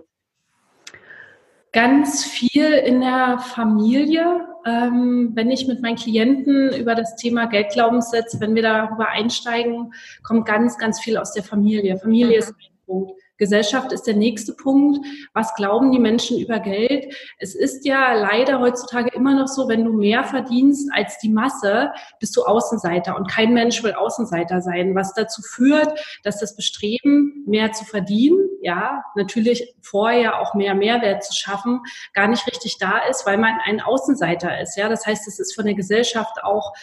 Ganz 1.73 2.25
viel 2.25 2.71
in 2.71 3.01
der 3.01 3.39
Familie. 3.39 4.47
Ähm, 4.65 5.31
wenn 5.33 5.49
ich 5.49 5.67
mit 5.67 5.81
meinen 5.81 5.95
Klienten 5.95 6.73
über 6.73 6.95
das 6.95 7.15
Thema 7.15 7.45
Geldglaubenssätze, 7.45 8.39
wenn 8.39 8.55
wir 8.55 8.61
darüber 8.61 9.09
einsteigen, 9.09 9.93
kommt 10.23 10.45
ganz, 10.45 10.77
ganz 10.77 10.99
viel 11.01 11.17
aus 11.17 11.33
der 11.33 11.43
Familie. 11.43 11.97
Familie 11.97 12.37
mhm. 12.37 12.39
ist 12.39 12.49
ein 12.49 12.85
Punkt. 12.85 13.11
Gesellschaft 13.41 13.91
ist 13.91 14.03
der 14.03 14.13
nächste 14.13 14.53
Punkt. 14.53 15.03
Was 15.33 15.55
glauben 15.55 15.91
die 15.91 15.97
Menschen 15.97 16.37
über 16.37 16.59
Geld? 16.59 17.11
Es 17.39 17.55
ist 17.55 17.87
ja 17.87 18.13
leider 18.13 18.59
heutzutage 18.59 19.09
immer 19.15 19.33
noch 19.33 19.47
so, 19.47 19.67
wenn 19.67 19.83
du 19.83 19.93
mehr 19.93 20.23
verdienst 20.23 20.91
als 20.93 21.17
die 21.17 21.29
Masse, 21.29 21.91
bist 22.19 22.37
du 22.37 22.43
Außenseiter 22.43 23.17
und 23.17 23.27
kein 23.27 23.51
Mensch 23.55 23.81
will 23.81 23.93
Außenseiter 23.93 24.61
sein, 24.61 24.93
was 24.93 25.15
dazu 25.15 25.41
führt, 25.41 25.99
dass 26.23 26.39
das 26.39 26.55
Bestreben, 26.55 27.43
mehr 27.47 27.71
zu 27.71 27.83
verdienen, 27.83 28.47
ja, 28.61 29.03
natürlich 29.15 29.73
vorher 29.81 30.39
auch 30.39 30.53
mehr 30.53 30.75
Mehrwert 30.75 31.23
zu 31.23 31.33
schaffen, 31.33 31.81
gar 32.13 32.27
nicht 32.27 32.45
richtig 32.45 32.77
da 32.77 32.99
ist, 33.09 33.25
weil 33.25 33.39
man 33.39 33.55
ein 33.65 33.81
Außenseiter 33.81 34.61
ist. 34.61 34.77
Ja, 34.77 34.87
das 34.87 35.07
heißt, 35.07 35.27
es 35.27 35.39
ist 35.39 35.55
von 35.55 35.65
der 35.65 35.73
Gesellschaft 35.73 36.43
auch 36.43 36.73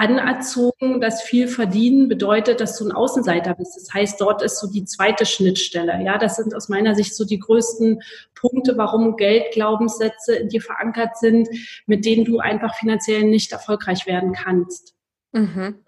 anerzogen, 0.00 0.98
dass 0.98 1.20
viel 1.20 1.46
verdienen 1.46 2.08
bedeutet, 2.08 2.60
dass 2.60 2.78
du 2.78 2.88
ein 2.88 2.92
Außenseiter 2.92 3.54
bist. 3.54 3.76
Das 3.76 3.92
heißt, 3.92 4.18
dort 4.18 4.40
ist 4.40 4.58
so 4.58 4.66
die 4.66 4.86
zweite 4.86 5.26
Schnittstelle. 5.26 6.02
Ja, 6.02 6.16
das 6.16 6.36
sind 6.36 6.54
aus 6.54 6.70
meiner 6.70 6.94
Sicht 6.94 7.14
so 7.14 7.26
die 7.26 7.38
größten 7.38 8.00
Punkte, 8.34 8.78
warum 8.78 9.16
Geldglaubenssätze 9.16 10.36
in 10.36 10.48
dir 10.48 10.62
verankert 10.62 11.18
sind, 11.18 11.48
mit 11.84 12.06
denen 12.06 12.24
du 12.24 12.38
einfach 12.38 12.74
finanziell 12.76 13.24
nicht 13.24 13.52
erfolgreich 13.52 14.06
werden 14.06 14.32
kannst. 14.32 14.94
Mhm. 15.32 15.84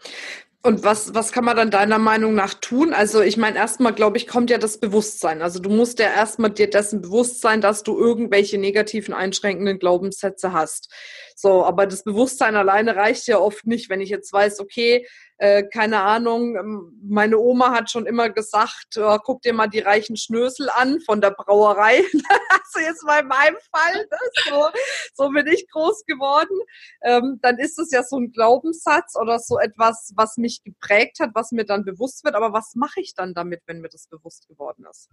Und 0.64 0.84
was, 0.84 1.12
was 1.12 1.32
kann 1.32 1.44
man 1.44 1.56
dann 1.56 1.72
deiner 1.72 1.98
Meinung 1.98 2.34
nach 2.34 2.54
tun? 2.54 2.92
Also 2.92 3.20
ich 3.20 3.36
meine, 3.36 3.58
erstmal, 3.58 3.92
glaube 3.92 4.16
ich, 4.16 4.28
kommt 4.28 4.48
ja 4.48 4.58
das 4.58 4.78
Bewusstsein. 4.78 5.42
Also 5.42 5.58
du 5.58 5.68
musst 5.68 5.98
ja 5.98 6.06
erstmal 6.06 6.50
dir 6.50 6.70
dessen 6.70 7.02
bewusst 7.02 7.40
sein, 7.40 7.60
dass 7.60 7.82
du 7.82 7.98
irgendwelche 7.98 8.58
negativen, 8.58 9.12
einschränkenden 9.12 9.80
Glaubenssätze 9.80 10.52
hast. 10.52 10.88
So, 11.34 11.64
aber 11.64 11.86
das 11.86 12.04
Bewusstsein 12.04 12.54
alleine 12.54 12.94
reicht 12.94 13.26
ja 13.26 13.38
oft 13.38 13.66
nicht, 13.66 13.90
wenn 13.90 14.00
ich 14.00 14.10
jetzt 14.10 14.32
weiß, 14.32 14.60
okay, 14.60 15.04
äh, 15.42 15.64
keine 15.64 16.02
Ahnung, 16.02 16.54
ähm, 16.54 17.00
meine 17.02 17.36
Oma 17.36 17.72
hat 17.72 17.90
schon 17.90 18.06
immer 18.06 18.30
gesagt, 18.30 18.96
oh, 18.96 19.18
guck 19.24 19.42
dir 19.42 19.52
mal 19.52 19.66
die 19.66 19.80
reichen 19.80 20.16
Schnösel 20.16 20.70
an 20.70 21.00
von 21.00 21.20
der 21.20 21.32
Brauerei. 21.32 21.96
also 22.48 22.78
jetzt 22.78 23.02
in 23.02 23.26
meinem 23.26 23.56
Fall, 23.74 24.06
ne? 24.08 24.18
so, 24.48 24.68
so 25.14 25.30
bin 25.30 25.48
ich 25.48 25.66
groß 25.68 26.04
geworden. 26.06 26.56
Ähm, 27.02 27.40
dann 27.42 27.58
ist 27.58 27.76
es 27.80 27.90
ja 27.90 28.04
so 28.04 28.18
ein 28.20 28.30
Glaubenssatz 28.30 29.16
oder 29.20 29.40
so 29.40 29.58
etwas, 29.58 30.12
was 30.14 30.36
mich 30.36 30.62
geprägt 30.62 31.18
hat, 31.18 31.30
was 31.34 31.50
mir 31.50 31.64
dann 31.64 31.84
bewusst 31.84 32.22
wird. 32.22 32.36
Aber 32.36 32.52
was 32.52 32.76
mache 32.76 33.00
ich 33.00 33.16
dann 33.16 33.34
damit, 33.34 33.62
wenn 33.66 33.80
mir 33.80 33.88
das 33.88 34.06
bewusst 34.06 34.46
geworden 34.46 34.86
ist? 34.88 35.08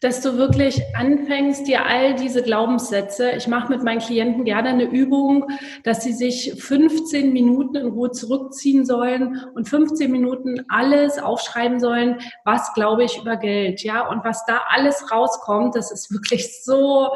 Dass 0.00 0.20
du 0.20 0.36
wirklich 0.36 0.80
anfängst, 0.96 1.66
dir 1.66 1.84
all 1.84 2.14
diese 2.14 2.42
Glaubenssätze, 2.42 3.32
ich 3.32 3.48
mache 3.48 3.72
mit 3.72 3.82
meinen 3.82 3.98
Klienten 3.98 4.44
gerne 4.44 4.68
eine 4.68 4.84
Übung, 4.84 5.50
dass 5.82 6.04
sie 6.04 6.12
sich 6.12 6.54
15 6.56 7.32
Minuten 7.32 7.76
in 7.76 7.88
Ruhe 7.88 8.12
zurückziehen 8.12 8.84
sollen 8.84 9.40
und 9.54 9.68
15 9.68 10.10
Minuten 10.10 10.64
alles 10.68 11.18
aufschreiben 11.18 11.80
sollen, 11.80 12.20
was 12.44 12.72
glaube 12.74 13.04
ich 13.04 13.18
über 13.18 13.36
Geld, 13.36 13.82
ja, 13.82 14.08
und 14.08 14.24
was 14.24 14.44
da 14.46 14.60
alles 14.68 15.10
rauskommt, 15.10 15.74
das 15.74 15.90
ist 15.90 16.12
wirklich 16.12 16.62
so, 16.62 17.08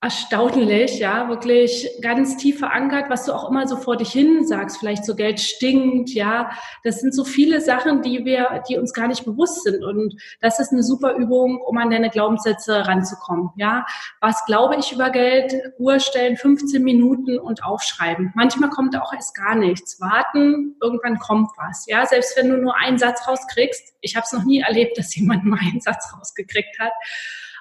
erstaunlich, 0.00 1.00
ja, 1.00 1.28
wirklich 1.28 1.88
ganz 2.00 2.36
tief 2.36 2.60
verankert, 2.60 3.10
was 3.10 3.24
du 3.24 3.32
auch 3.32 3.50
immer 3.50 3.66
so 3.66 3.76
vor 3.76 3.96
dich 3.96 4.12
hin 4.12 4.46
sagst, 4.46 4.78
vielleicht 4.78 5.04
so 5.04 5.16
Geld 5.16 5.40
stinkt, 5.40 6.10
ja. 6.10 6.50
Das 6.84 7.00
sind 7.00 7.12
so 7.12 7.24
viele 7.24 7.60
Sachen, 7.60 8.02
die 8.02 8.24
wir, 8.24 8.62
die 8.68 8.78
uns 8.78 8.92
gar 8.92 9.08
nicht 9.08 9.24
bewusst 9.24 9.64
sind. 9.64 9.82
Und 9.82 10.14
das 10.40 10.60
ist 10.60 10.72
eine 10.72 10.84
super 10.84 11.14
Übung, 11.14 11.60
um 11.60 11.76
an 11.78 11.90
deine 11.90 12.10
Glaubenssätze 12.10 12.86
ranzukommen, 12.86 13.50
ja. 13.56 13.86
Was 14.20 14.44
glaube 14.44 14.76
ich 14.76 14.92
über 14.92 15.10
Geld? 15.10 15.52
Uhr 15.78 15.98
stellen, 15.98 16.36
15 16.36 16.82
Minuten 16.82 17.36
und 17.36 17.64
aufschreiben. 17.64 18.32
Manchmal 18.36 18.70
kommt 18.70 18.96
auch 18.96 19.12
erst 19.12 19.34
gar 19.34 19.56
nichts. 19.56 20.00
Warten, 20.00 20.76
irgendwann 20.80 21.18
kommt 21.18 21.50
was, 21.56 21.86
ja. 21.88 22.06
Selbst 22.06 22.36
wenn 22.36 22.50
du 22.50 22.58
nur 22.58 22.76
einen 22.78 22.98
Satz 22.98 23.26
rauskriegst. 23.26 23.94
Ich 24.00 24.14
habe 24.14 24.24
es 24.24 24.32
noch 24.32 24.44
nie 24.44 24.60
erlebt, 24.60 24.96
dass 24.96 25.16
jemand 25.16 25.44
mal 25.44 25.58
einen 25.60 25.80
Satz 25.80 26.14
rausgekriegt 26.16 26.78
hat 26.78 26.92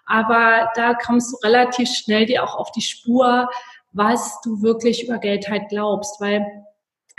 aber 0.07 0.71
da 0.75 0.93
kommst 0.93 1.31
du 1.31 1.37
relativ 1.45 1.89
schnell 1.89 2.25
dir 2.25 2.43
auch 2.43 2.55
auf 2.55 2.71
die 2.71 2.81
Spur, 2.81 3.49
was 3.91 4.39
du 4.41 4.61
wirklich 4.61 5.03
über 5.03 5.17
Geld 5.19 5.49
halt 5.49 5.69
glaubst, 5.69 6.19
weil 6.19 6.45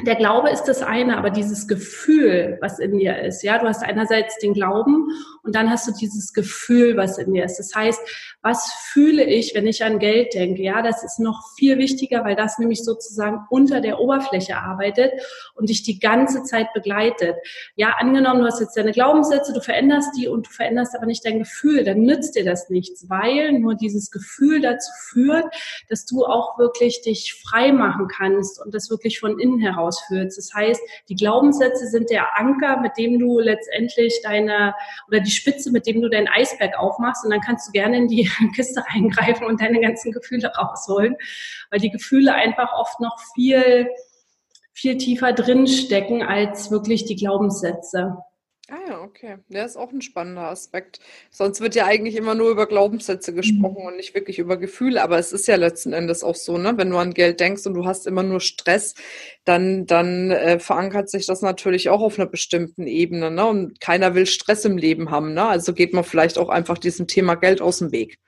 der 0.03 0.15
Glaube 0.15 0.51
ist 0.51 0.65
das 0.65 0.83
eine, 0.83 1.17
aber 1.17 1.31
dieses 1.31 1.67
Gefühl, 1.67 2.57
was 2.61 2.79
in 2.79 2.97
dir 2.97 3.19
ist, 3.19 3.43
ja, 3.43 3.59
du 3.59 3.67
hast 3.67 3.83
einerseits 3.83 4.39
den 4.39 4.55
Glauben 4.55 5.09
und 5.43 5.57
dann 5.57 5.71
hast 5.71 5.89
du 5.89 5.93
dieses 5.93 6.33
Gefühl, 6.33 6.97
was 6.97 7.19
in 7.19 7.33
dir 7.33 7.45
ist. 7.45 7.59
Das 7.59 7.75
heißt, 7.75 8.01
was 8.41 8.73
fühle 8.93 9.25
ich, 9.25 9.57
wenn 9.57 9.67
ich 9.67 9.83
an 9.83 9.99
Geld 9.99 10.35
denke? 10.35 10.63
Ja, 10.63 10.83
das 10.83 11.03
ist 11.03 11.19
noch 11.19 11.43
viel 11.57 11.79
wichtiger, 11.79 12.25
weil 12.25 12.37
das 12.37 12.61
nämlich 12.61 12.85
sozusagen 12.85 13.41
unter 13.51 13.81
der 13.81 13.99
Oberfläche 13.99 14.59
arbeitet 14.59 15.13
und 15.57 15.69
dich 15.69 15.83
die 15.83 15.99
ganze 15.99 16.45
Zeit 16.45 16.73
begleitet. 16.75 17.35
Ja, 17.75 17.97
angenommen, 17.99 18.43
du 18.43 18.47
hast 18.47 18.61
jetzt 18.61 18.77
deine 18.77 18.93
Glaubenssätze, 18.93 19.53
du 19.53 19.61
veränderst 19.61 20.11
die 20.17 20.29
und 20.29 20.47
du 20.47 20.51
veränderst 20.51 20.95
aber 20.95 21.07
nicht 21.07 21.27
dein 21.27 21.41
Gefühl, 21.41 21.83
dann 21.83 22.03
nützt 22.03 22.37
dir 22.37 22.45
das 22.45 22.71
nichts, 22.71 23.09
weil 23.09 23.51
nur 23.59 23.75
dieses 23.75 24.13
Gefühl 24.13 24.61
dazu 24.61 24.93
führt, 25.09 25.47
dass 25.89 26.07
du 26.07 26.25
auch 26.25 26.57
wirklich 26.57 27.01
dich 27.01 27.35
frei 27.35 27.73
machen 27.73 28.07
kannst 28.07 28.65
und 28.65 28.73
das 28.73 28.91
wirklich 28.91 29.19
von 29.19 29.41
innen 29.41 29.59
heraus 29.59 29.88
ausführst. 29.89 30.39
Das 30.39 30.53
heißt, 30.55 30.81
die 31.09 31.17
Glaubenssätze 31.17 31.87
sind 31.87 32.11
der 32.11 32.39
Anker, 32.39 32.81
mit 32.81 32.93
dem 32.99 33.19
du 33.19 33.39
letztendlich 33.39 34.21
deine 34.23 34.75
oder 35.09 35.21
die 35.21 35.31
Spitze, 35.31 35.73
mit 35.73 35.87
dem 35.87 36.01
du 36.01 36.09
dein 36.09 36.29
Eisberg 36.29 36.79
aufmachst 36.79 37.25
und 37.25 37.31
dann 37.31 37.41
kannst 37.41 37.69
du 37.69 37.73
gerne 37.73 37.97
in 37.97 38.09
die 38.09 38.31
Kiste 38.55 38.85
reingreifen 38.93 39.47
und 39.47 39.61
deine 39.61 39.81
ganzen 39.81 40.13
Gefühle 40.13 40.53
rausholen, 40.55 41.17
weil 41.71 41.81
die 41.81 41.91
Gefühle 41.91 42.35
einfach 42.35 42.73
oft 42.73 43.01
noch 43.01 43.19
viel 43.35 43.89
viel 44.73 44.97
tiefer 44.97 45.33
drin 45.33 45.67
stecken 45.67 46.23
als 46.23 46.71
wirklich 46.71 47.05
die 47.05 47.17
Glaubenssätze. 47.17 48.19
Ah 48.71 48.77
ja, 48.87 49.01
okay. 49.01 49.39
Der 49.49 49.65
ist 49.65 49.79
auch 49.79 49.93
ein 49.93 50.03
spannender 50.03 50.51
Aspekt. 50.51 51.01
Sonst 51.31 51.63
wird 51.63 51.75
ja 51.75 51.87
eigentlich 51.87 52.17
immer 52.17 52.35
nur 52.35 52.51
über 52.51 52.67
Glaubenssätze 52.67 53.33
gesprochen 53.33 53.81
mhm. 53.81 53.87
und 53.87 53.97
nicht 53.97 54.15
wirklich 54.15 54.39
über 54.39 54.59
Gefühle. 54.59 55.03
Aber 55.03 55.19
es 55.19 55.33
ist 55.33 55.49
ja 55.49 55.57
letzten 55.57 55.95
Endes 55.95 56.23
auch 56.23 56.35
so, 56.35 56.59
ne? 56.59 56.77
Wenn 56.77 56.91
du 56.91 56.99
an 56.99 57.15
Geld 57.15 57.41
denkst 57.41 57.65
und 57.65 57.73
du 57.73 57.87
hast 57.87 58.07
immer 58.07 58.23
nur 58.23 58.41
Stress, 58.41 58.95
dann, 59.47 59.87
dann 59.87 60.31
äh, 60.31 60.59
verankert 60.59 61.09
sich 61.09 61.25
das 61.25 61.41
natürlich 61.41 61.89
auch 61.89 62.03
auf 62.03 62.19
einer 62.19 62.29
bestimmten 62.29 62.87
Ebene, 62.87 63.31
ne? 63.31 63.47
Und 63.47 63.81
keiner 63.81 64.15
will 64.15 64.27
Stress 64.27 64.67
im 64.67 64.77
Leben 64.77 65.11
haben, 65.11 65.33
ne? 65.33 65.47
Also 65.47 65.73
geht 65.73 65.95
man 65.95 66.05
vielleicht 66.05 66.37
auch 66.37 66.51
einfach 66.51 66.77
diesem 66.77 67.07
Thema 67.07 67.37
Geld 67.37 67.63
aus 67.63 67.79
dem 67.79 67.91
Weg. 67.91 68.19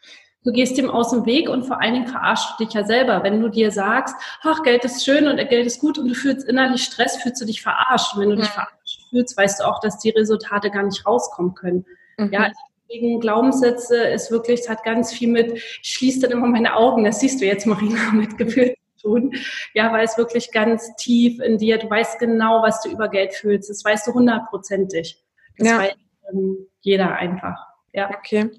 Du 0.43 0.53
gehst 0.53 0.79
dem 0.79 0.89
aus 0.89 1.11
dem 1.11 1.27
Weg 1.27 1.51
und 1.51 1.65
vor 1.65 1.83
allen 1.83 1.93
Dingen 1.93 2.07
verarschst 2.07 2.59
du 2.59 2.65
dich 2.65 2.73
ja 2.73 2.83
selber. 2.87 3.23
Wenn 3.23 3.43
du 3.43 3.51
dir 3.51 3.71
sagst, 3.71 4.15
ach, 4.43 4.63
Geld 4.63 4.87
ist 4.87 5.05
schön 5.05 5.29
und 5.29 5.37
Geld 5.37 5.67
ist 5.67 5.81
gut 5.81 5.99
und 5.99 6.09
du 6.09 6.15
fühlst 6.15 6.49
innerlich 6.49 6.83
Stress, 6.83 7.19
fühlst 7.19 7.43
du 7.43 7.45
dich 7.45 7.61
verarscht. 7.61 8.15
Und 8.15 8.23
wenn 8.23 8.31
du 8.31 8.37
dich 8.37 8.49
verarscht 8.49 8.80
fühlst, 9.11 9.37
weißt 9.37 9.61
du 9.61 9.65
auch, 9.65 9.81
dass 9.81 9.99
die 9.99 10.11
Resultate 10.11 10.71
gar 10.71 10.85
nicht 10.85 11.07
rauskommen 11.07 11.55
können. 11.55 11.85
Mhm. 12.17 12.33
Ja, 12.33 12.51
deswegen 12.89 13.21
Glaubenssätze 13.21 13.97
ist 13.97 14.31
wirklich, 14.31 14.61
es 14.61 14.69
hat 14.69 14.83
ganz 14.85 15.13
viel 15.13 15.29
mit, 15.29 15.53
ich 15.53 15.81
schließe 15.83 16.21
dann 16.21 16.31
immer 16.33 16.47
meine 16.47 16.77
Augen, 16.77 17.05
das 17.05 17.21
siehst 17.21 17.41
du 17.41 17.47
jetzt, 17.47 17.67
Marina, 17.67 18.11
mit 18.13 18.39
Gefühl 18.39 18.75
zu 18.97 19.09
tun. 19.09 19.35
Ja, 19.75 19.93
weil 19.93 20.05
es 20.05 20.17
wirklich 20.17 20.53
ganz 20.53 20.95
tief 20.97 21.41
in 21.41 21.59
dir, 21.59 21.79
du 21.79 21.89
weißt 21.89 22.19
genau, 22.19 22.63
was 22.63 22.83
du 22.83 22.91
über 22.91 23.09
Geld 23.09 23.35
fühlst. 23.35 23.71
Das 23.71 23.85
weißt 23.85 24.07
du 24.07 24.15
hundertprozentig. 24.15 25.23
Das 25.59 25.69
ja. 25.69 25.79
weiß 25.79 25.95
ähm, 26.33 26.67
jeder 26.81 27.17
einfach. 27.17 27.67
Ja. 27.93 28.11
Okay. 28.11 28.51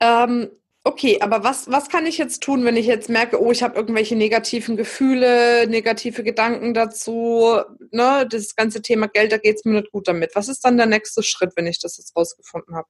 Ähm, 0.00 0.50
Okay, 0.82 1.20
aber 1.20 1.44
was, 1.44 1.70
was 1.70 1.90
kann 1.90 2.06
ich 2.06 2.16
jetzt 2.16 2.42
tun, 2.42 2.64
wenn 2.64 2.76
ich 2.76 2.86
jetzt 2.86 3.10
merke, 3.10 3.38
oh, 3.42 3.50
ich 3.52 3.62
habe 3.62 3.76
irgendwelche 3.76 4.16
negativen 4.16 4.78
Gefühle, 4.78 5.66
negative 5.68 6.24
Gedanken 6.24 6.72
dazu, 6.72 7.60
ne, 7.90 8.26
das 8.30 8.56
ganze 8.56 8.80
Thema 8.80 9.06
Geld, 9.08 9.30
da 9.30 9.36
geht 9.36 9.56
es 9.56 9.64
mir 9.66 9.72
nicht 9.80 9.92
gut 9.92 10.08
damit. 10.08 10.34
Was 10.34 10.48
ist 10.48 10.64
dann 10.64 10.78
der 10.78 10.86
nächste 10.86 11.22
Schritt, 11.22 11.52
wenn 11.56 11.66
ich 11.66 11.80
das 11.80 11.98
jetzt 11.98 12.16
rausgefunden 12.16 12.74
habe? 12.74 12.88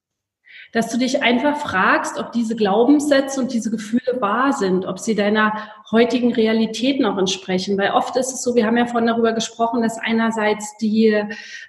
Dass 0.72 0.90
du 0.90 0.98
dich 0.98 1.22
einfach 1.22 1.56
fragst, 1.56 2.18
ob 2.18 2.32
diese 2.32 2.56
Glaubenssätze 2.56 3.40
und 3.40 3.52
diese 3.52 3.70
Gefühle 3.70 4.20
wahr 4.20 4.52
sind, 4.52 4.86
ob 4.86 4.98
sie 4.98 5.14
deiner 5.14 5.52
heutigen 5.90 6.32
Realität 6.32 7.00
noch 7.00 7.18
entsprechen. 7.18 7.76
Weil 7.76 7.90
oft 7.90 8.16
ist 8.16 8.32
es 8.32 8.42
so, 8.42 8.54
wir 8.54 8.66
haben 8.66 8.76
ja 8.76 8.86
vorhin 8.86 9.08
darüber 9.08 9.32
gesprochen, 9.32 9.82
dass 9.82 9.98
einerseits 9.98 10.76
die 10.78 11.08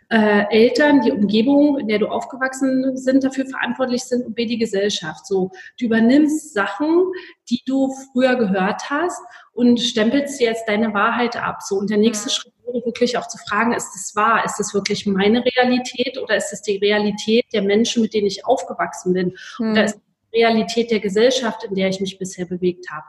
äh, 0.09 0.45
Eltern, 0.49 1.01
die 1.01 1.11
Umgebung, 1.11 1.79
in 1.79 1.87
der 1.87 1.99
du 1.99 2.07
aufgewachsen 2.07 2.95
sind, 2.97 3.23
dafür 3.23 3.45
verantwortlich 3.45 4.03
sind 4.03 4.25
und 4.25 4.35
B, 4.35 4.45
die 4.45 4.57
Gesellschaft. 4.57 5.25
So, 5.25 5.51
du 5.79 5.85
übernimmst 5.85 6.53
Sachen, 6.53 7.11
die 7.49 7.61
du 7.65 7.93
früher 8.11 8.35
gehört 8.35 8.89
hast 8.89 9.21
und 9.53 9.79
stempelst 9.79 10.39
dir 10.39 10.47
jetzt 10.47 10.67
deine 10.67 10.93
Wahrheit 10.93 11.35
ab. 11.35 11.61
So, 11.61 11.75
und 11.75 11.89
der 11.89 11.97
nächste 11.97 12.29
Schritt 12.29 12.50
wäre 12.50 12.50
wirklich 12.73 13.17
auch 13.17 13.27
zu 13.27 13.37
fragen, 13.37 13.73
ist 13.73 13.91
das 13.93 14.15
wahr? 14.15 14.43
Ist 14.45 14.57
das 14.57 14.73
wirklich 14.73 15.05
meine 15.05 15.43
Realität 15.43 16.17
oder 16.21 16.35
ist 16.35 16.53
es 16.53 16.61
die 16.61 16.77
Realität 16.77 17.45
der 17.53 17.61
Menschen, 17.61 18.01
mit 18.01 18.13
denen 18.13 18.27
ich 18.27 18.45
aufgewachsen 18.45 19.13
bin? 19.13 19.37
Mhm. 19.59 19.71
Oder 19.71 19.83
ist 19.85 19.95
es 19.95 20.01
die 20.31 20.37
Realität 20.37 20.91
der 20.91 20.99
Gesellschaft, 20.99 21.63
in 21.63 21.75
der 21.75 21.89
ich 21.89 21.99
mich 21.99 22.17
bisher 22.17 22.45
bewegt 22.45 22.89
habe? 22.91 23.05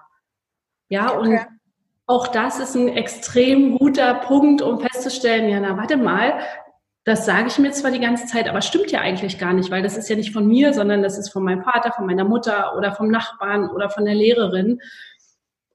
Ja, 0.89 1.17
okay. 1.17 1.19
und 1.19 1.41
auch 2.07 2.27
das 2.29 2.59
ist 2.59 2.75
ein 2.75 2.89
extrem 2.89 3.79
guter 3.79 4.15
Punkt, 4.15 4.61
um 4.61 4.81
festzustellen, 4.81 5.49
ja, 5.49 5.61
na, 5.61 5.77
warte 5.77 5.97
mal, 5.97 6.41
das 7.05 7.27
sage 7.27 7.49
ich 7.49 7.59
mir 7.59 7.73
zwar 7.73 7.91
die 7.91 8.01
ganze 8.01 8.27
Zeit, 8.27 8.49
aber 8.49 8.61
stimmt 8.63 8.93
ja 8.93 9.01
eigentlich 9.01 9.39
gar 9.39 9.53
nicht, 9.53 9.71
weil 9.71 9.83
das 9.83 9.97
ist 9.97 10.09
ja 10.09 10.17
nicht 10.17 10.33
von 10.33 10.47
mir, 10.47 10.73
sondern 10.73 11.03
das 11.03 11.19
ist 11.19 11.31
von 11.31 11.43
meinem 11.43 11.63
Vater, 11.63 11.93
von 11.93 12.07
meiner 12.07 12.25
Mutter 12.25 12.77
oder 12.77 12.93
vom 12.93 13.09
Nachbarn 13.09 13.69
oder 13.71 13.91
von 13.91 14.05
der 14.05 14.15
Lehrerin, 14.15 14.81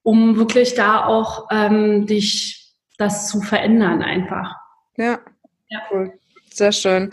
um 0.04 0.38
wirklich 0.38 0.76
da 0.76 1.06
auch 1.06 1.48
ähm, 1.52 2.06
dich 2.06 2.67
das 2.98 3.30
zu 3.30 3.42
verändern 3.42 4.02
einfach. 4.02 4.56
Ja, 4.98 5.20
ja. 5.70 5.80
cool. 5.92 6.20
Sehr 6.52 6.72
schön. 6.72 7.12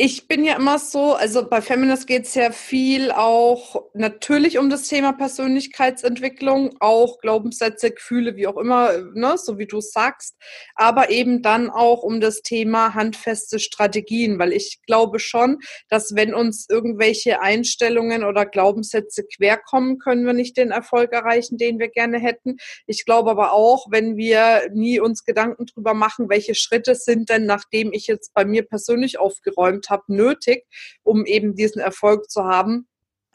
Ich 0.00 0.28
bin 0.28 0.44
ja 0.44 0.54
immer 0.54 0.78
so, 0.78 1.14
also 1.14 1.48
bei 1.48 1.60
Feminist 1.60 2.06
geht 2.06 2.24
es 2.24 2.36
ja 2.36 2.52
viel 2.52 3.10
auch 3.10 3.82
natürlich 3.94 4.56
um 4.58 4.70
das 4.70 4.86
Thema 4.86 5.12
Persönlichkeitsentwicklung, 5.12 6.76
auch 6.78 7.18
Glaubenssätze, 7.18 7.90
Gefühle, 7.90 8.36
wie 8.36 8.46
auch 8.46 8.58
immer, 8.58 8.92
ne, 9.14 9.36
so 9.36 9.58
wie 9.58 9.66
du 9.66 9.80
sagst, 9.80 10.36
aber 10.76 11.10
eben 11.10 11.42
dann 11.42 11.68
auch 11.68 12.04
um 12.04 12.20
das 12.20 12.42
Thema 12.42 12.94
handfeste 12.94 13.58
Strategien, 13.58 14.38
weil 14.38 14.52
ich 14.52 14.78
glaube 14.86 15.18
schon, 15.18 15.58
dass 15.88 16.14
wenn 16.14 16.32
uns 16.32 16.66
irgendwelche 16.70 17.42
Einstellungen 17.42 18.22
oder 18.22 18.46
Glaubenssätze 18.46 19.24
querkommen, 19.24 19.98
können 19.98 20.24
wir 20.24 20.32
nicht 20.32 20.56
den 20.56 20.70
Erfolg 20.70 21.12
erreichen, 21.12 21.58
den 21.58 21.80
wir 21.80 21.88
gerne 21.88 22.20
hätten. 22.20 22.58
Ich 22.86 23.04
glaube 23.04 23.32
aber 23.32 23.52
auch, 23.52 23.88
wenn 23.90 24.16
wir 24.16 24.70
nie 24.72 25.00
uns 25.00 25.24
Gedanken 25.24 25.66
drüber 25.66 25.94
machen, 25.94 26.28
welche 26.28 26.54
Schritte 26.54 26.94
sind 26.94 27.30
denn, 27.30 27.46
nachdem 27.46 27.92
ich 27.92 28.06
jetzt 28.06 28.32
bei 28.32 28.44
mir 28.44 28.62
persönlich 28.62 29.18
aufgeräumt 29.18 29.87
habe, 29.90 30.04
nötig, 30.08 30.66
um 31.02 31.26
eben 31.26 31.54
diesen 31.54 31.80
Erfolg 31.80 32.30
zu 32.30 32.44
haben, 32.44 32.88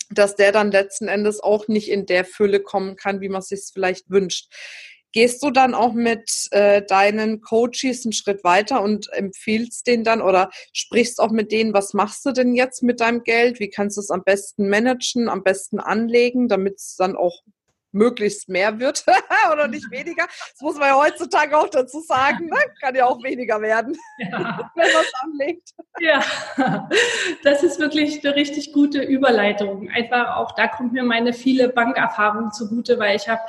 dass 0.09 0.35
der 0.35 0.51
dann 0.51 0.71
letzten 0.71 1.07
Endes 1.07 1.39
auch 1.39 1.67
nicht 1.67 1.89
in 1.89 2.05
der 2.05 2.25
Fülle 2.25 2.59
kommen 2.59 2.95
kann, 2.95 3.21
wie 3.21 3.29
man 3.29 3.41
sich 3.41 3.59
es 3.59 3.71
vielleicht 3.71 4.09
wünscht. 4.09 4.51
Gehst 5.13 5.43
du 5.43 5.51
dann 5.51 5.75
auch 5.75 5.93
mit 5.93 6.47
äh, 6.49 6.81
deinen 6.81 7.41
Coaches 7.41 8.03
einen 8.03 8.13
Schritt 8.13 8.43
weiter 8.43 8.81
und 8.81 9.13
empfiehlst 9.13 9.85
den 9.85 10.03
dann 10.03 10.23
oder 10.23 10.49
sprichst 10.73 11.19
auch 11.19 11.29
mit 11.29 11.51
denen, 11.51 11.71
was 11.71 11.93
machst 11.93 12.25
du 12.25 12.31
denn 12.31 12.55
jetzt 12.55 12.81
mit 12.81 12.99
deinem 12.99 13.21
Geld? 13.21 13.59
Wie 13.59 13.69
kannst 13.69 13.97
du 13.97 14.01
es 14.01 14.09
am 14.09 14.23
besten 14.23 14.69
managen, 14.69 15.29
am 15.29 15.43
besten 15.43 15.79
anlegen, 15.79 16.47
damit 16.47 16.77
es 16.77 16.95
dann 16.97 17.15
auch 17.15 17.43
möglichst 17.93 18.49
mehr 18.49 18.79
wird 18.79 19.05
oder 19.51 19.67
nicht 19.67 19.89
weniger. 19.91 20.25
Das 20.25 20.61
muss 20.61 20.77
man 20.77 20.89
ja 20.89 20.95
heutzutage 20.97 21.57
auch 21.57 21.69
dazu 21.69 22.01
sagen. 22.01 22.47
Ne? 22.47 22.57
Kann 22.81 22.95
ja 22.95 23.05
auch 23.05 23.23
weniger 23.23 23.61
werden, 23.61 23.95
ja. 24.17 24.71
wenn 24.75 24.93
man 24.93 25.01
es 25.01 25.13
anlegt. 25.21 25.69
Ja, 25.99 26.89
das 27.43 27.63
ist 27.63 27.79
wirklich 27.79 28.25
eine 28.25 28.35
richtig 28.35 28.73
gute 28.73 29.01
Überleitung. 29.01 29.89
Einfach 29.89 30.37
auch 30.37 30.53
da 30.55 30.67
kommt 30.67 30.93
mir 30.93 31.03
meine 31.03 31.33
viele 31.33 31.69
Bankerfahrung 31.69 32.51
zugute, 32.51 32.99
weil 32.99 33.15
ich 33.15 33.29
habe 33.29 33.41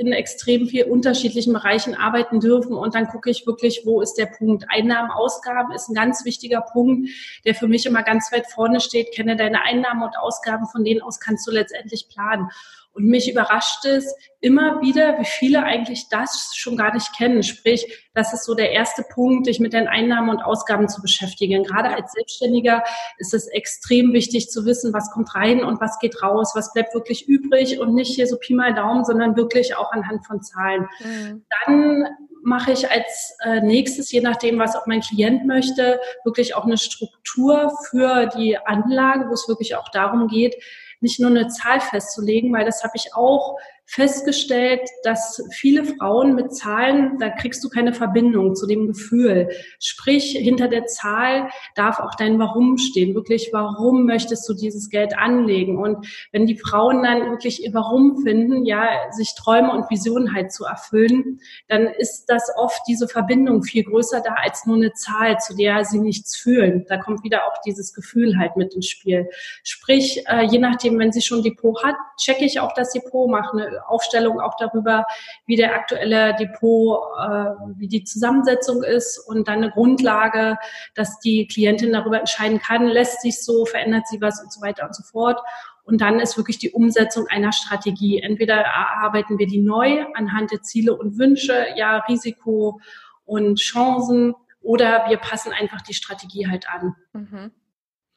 in 0.00 0.12
extrem 0.14 0.66
viel 0.66 0.84
unterschiedlichen 0.84 1.52
Bereichen 1.52 1.94
arbeiten 1.94 2.40
dürfen. 2.40 2.74
Und 2.74 2.94
dann 2.94 3.08
gucke 3.08 3.28
ich 3.28 3.46
wirklich, 3.46 3.82
wo 3.84 4.00
ist 4.00 4.14
der 4.14 4.26
Punkt. 4.26 4.64
Einnahmen, 4.68 5.10
Ausgaben 5.10 5.72
ist 5.72 5.90
ein 5.90 5.94
ganz 5.94 6.24
wichtiger 6.24 6.62
Punkt, 6.62 7.10
der 7.44 7.54
für 7.54 7.68
mich 7.68 7.84
immer 7.84 8.02
ganz 8.02 8.32
weit 8.32 8.50
vorne 8.50 8.80
steht. 8.80 9.12
Kenne 9.12 9.36
deine 9.36 9.62
Einnahmen 9.62 10.02
und 10.02 10.16
Ausgaben, 10.16 10.66
von 10.68 10.84
denen 10.84 11.02
aus 11.02 11.20
kannst 11.20 11.46
du 11.46 11.50
letztendlich 11.50 12.08
planen. 12.08 12.48
Und 12.92 13.06
mich 13.06 13.30
überrascht 13.30 13.84
es 13.84 14.12
immer 14.40 14.80
wieder, 14.80 15.18
wie 15.18 15.24
viele 15.24 15.62
eigentlich 15.62 16.08
das 16.08 16.52
schon 16.54 16.76
gar 16.76 16.92
nicht 16.92 17.16
kennen. 17.16 17.42
Sprich, 17.42 18.08
das 18.14 18.32
ist 18.32 18.44
so 18.44 18.54
der 18.54 18.72
erste 18.72 19.04
Punkt, 19.14 19.46
dich 19.46 19.60
mit 19.60 19.72
den 19.72 19.86
Einnahmen 19.86 20.30
und 20.30 20.42
Ausgaben 20.42 20.88
zu 20.88 21.00
beschäftigen. 21.00 21.62
Gerade 21.62 21.90
als 21.90 22.12
Selbstständiger 22.12 22.82
ist 23.18 23.32
es 23.32 23.46
extrem 23.48 24.12
wichtig 24.12 24.50
zu 24.50 24.64
wissen, 24.64 24.92
was 24.92 25.10
kommt 25.12 25.34
rein 25.34 25.62
und 25.62 25.80
was 25.80 25.98
geht 25.98 26.22
raus, 26.22 26.52
was 26.54 26.72
bleibt 26.72 26.94
wirklich 26.94 27.28
übrig 27.28 27.78
und 27.78 27.94
nicht 27.94 28.14
hier 28.14 28.26
so 28.26 28.38
Pi 28.38 28.54
mal 28.54 28.74
Daumen, 28.74 29.04
sondern 29.04 29.36
wirklich 29.36 29.76
auch 29.76 29.92
anhand 29.92 30.26
von 30.26 30.42
Zahlen. 30.42 30.88
Mhm. 31.00 31.44
Dann 31.66 32.06
mache 32.42 32.72
ich 32.72 32.90
als 32.90 33.36
äh, 33.44 33.60
nächstes, 33.60 34.10
je 34.10 34.20
nachdem, 34.20 34.58
was 34.58 34.74
auch 34.74 34.86
mein 34.86 35.00
Klient 35.00 35.46
möchte, 35.46 36.00
wirklich 36.24 36.54
auch 36.54 36.64
eine 36.64 36.78
Struktur 36.78 37.72
für 37.90 38.26
die 38.26 38.58
Anlage, 38.58 39.28
wo 39.28 39.34
es 39.34 39.48
wirklich 39.48 39.76
auch 39.76 39.88
darum 39.90 40.26
geht, 40.26 40.56
nicht 41.00 41.20
nur 41.20 41.30
eine 41.30 41.48
Zahl 41.48 41.80
festzulegen, 41.80 42.52
weil 42.52 42.64
das 42.64 42.82
habe 42.82 42.92
ich 42.96 43.14
auch 43.14 43.58
festgestellt, 43.90 44.82
dass 45.02 45.42
viele 45.50 45.84
Frauen 45.84 46.36
mit 46.36 46.54
Zahlen, 46.54 47.18
da 47.18 47.28
kriegst 47.28 47.64
du 47.64 47.68
keine 47.68 47.92
Verbindung 47.92 48.54
zu 48.54 48.68
dem 48.68 48.86
Gefühl. 48.86 49.48
Sprich, 49.80 50.36
hinter 50.38 50.68
der 50.68 50.86
Zahl 50.86 51.48
darf 51.74 51.98
auch 51.98 52.14
dein 52.14 52.38
Warum 52.38 52.78
stehen. 52.78 53.16
Wirklich, 53.16 53.48
warum 53.52 54.06
möchtest 54.06 54.48
du 54.48 54.54
dieses 54.54 54.90
Geld 54.90 55.18
anlegen? 55.18 55.76
Und 55.76 56.06
wenn 56.30 56.46
die 56.46 56.56
Frauen 56.56 57.02
dann 57.02 57.30
wirklich 57.30 57.64
ihr 57.64 57.74
Warum 57.74 58.22
finden, 58.22 58.64
ja, 58.64 58.88
sich 59.10 59.34
Träume 59.34 59.72
und 59.72 59.90
Visionen 59.90 60.32
halt 60.32 60.52
zu 60.52 60.66
erfüllen, 60.66 61.40
dann 61.66 61.88
ist 61.88 62.26
das 62.26 62.48
oft 62.56 62.80
diese 62.86 63.08
Verbindung 63.08 63.64
viel 63.64 63.82
größer 63.82 64.20
da 64.20 64.34
als 64.34 64.66
nur 64.66 64.76
eine 64.76 64.92
Zahl, 64.92 65.38
zu 65.38 65.56
der 65.56 65.84
sie 65.84 65.98
nichts 65.98 66.36
fühlen. 66.36 66.86
Da 66.88 66.96
kommt 66.98 67.24
wieder 67.24 67.44
auch 67.44 67.60
dieses 67.66 67.92
Gefühl 67.92 68.38
halt 68.38 68.56
mit 68.56 68.72
ins 68.72 68.86
Spiel. 68.86 69.28
Sprich, 69.64 70.22
äh, 70.28 70.44
je 70.44 70.60
nachdem, 70.60 70.96
wenn 71.00 71.10
sie 71.10 71.22
schon 71.22 71.42
Depot 71.42 71.82
hat, 71.82 71.96
checke 72.16 72.44
ich 72.44 72.60
auch 72.60 72.72
das 72.74 72.92
Depot, 72.92 73.28
mache 73.28 73.58
eine 73.58 73.79
Aufstellung 73.88 74.40
auch 74.40 74.54
darüber, 74.58 75.06
wie 75.46 75.56
der 75.56 75.74
aktuelle 75.74 76.34
Depot, 76.36 77.00
äh, 77.18 77.50
wie 77.76 77.88
die 77.88 78.04
Zusammensetzung 78.04 78.82
ist 78.82 79.18
und 79.18 79.48
dann 79.48 79.58
eine 79.58 79.70
Grundlage, 79.70 80.58
dass 80.94 81.18
die 81.20 81.46
Klientin 81.46 81.92
darüber 81.92 82.18
entscheiden 82.18 82.60
kann, 82.60 82.86
lässt 82.86 83.22
sich 83.22 83.42
so, 83.42 83.64
verändert 83.64 84.06
sie 84.08 84.20
was 84.20 84.42
und 84.42 84.52
so 84.52 84.60
weiter 84.60 84.86
und 84.86 84.94
so 84.94 85.02
fort. 85.02 85.40
Und 85.84 86.00
dann 86.00 86.20
ist 86.20 86.36
wirklich 86.36 86.58
die 86.58 86.70
Umsetzung 86.70 87.26
einer 87.28 87.52
Strategie. 87.52 88.20
Entweder 88.20 88.54
erarbeiten 88.54 89.38
wir 89.38 89.46
die 89.46 89.60
neu 89.60 90.04
anhand 90.14 90.52
der 90.52 90.62
Ziele 90.62 90.96
und 90.96 91.18
Wünsche, 91.18 91.66
ja, 91.76 91.98
Risiko 92.08 92.80
und 93.24 93.58
Chancen, 93.58 94.34
oder 94.62 95.06
wir 95.08 95.16
passen 95.16 95.52
einfach 95.52 95.80
die 95.80 95.94
Strategie 95.94 96.48
halt 96.48 96.68
an. 96.68 96.94
Mhm. 97.12 97.50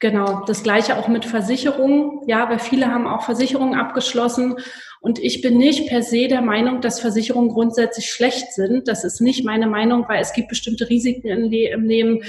Genau, 0.04 0.44
das 0.46 0.64
gleiche 0.64 0.98
auch 0.98 1.08
mit 1.08 1.24
Versicherungen. 1.24 2.20
Ja, 2.28 2.50
weil 2.50 2.60
viele 2.60 2.88
haben 2.88 3.08
auch 3.08 3.24
Versicherungen 3.24 3.80
abgeschlossen. 3.80 4.56
Und 5.00 5.18
ich 5.18 5.40
bin 5.40 5.58
nicht 5.58 5.88
per 5.88 6.04
se 6.04 6.28
der 6.28 6.42
Meinung, 6.42 6.82
dass 6.82 7.00
Versicherungen 7.00 7.48
grundsätzlich 7.48 8.12
schlecht 8.12 8.52
sind. 8.52 8.90
Das 8.90 9.06
ist 9.06 9.22
nicht 9.22 9.46
meine 9.46 9.66
Meinung, 9.66 10.04
weil 10.10 10.22
es 10.22 10.34
gibt 10.34 10.50
bestimmte 10.50 10.90
Risiken 10.90 11.30
im, 11.30 11.84
Leben, 11.86 12.22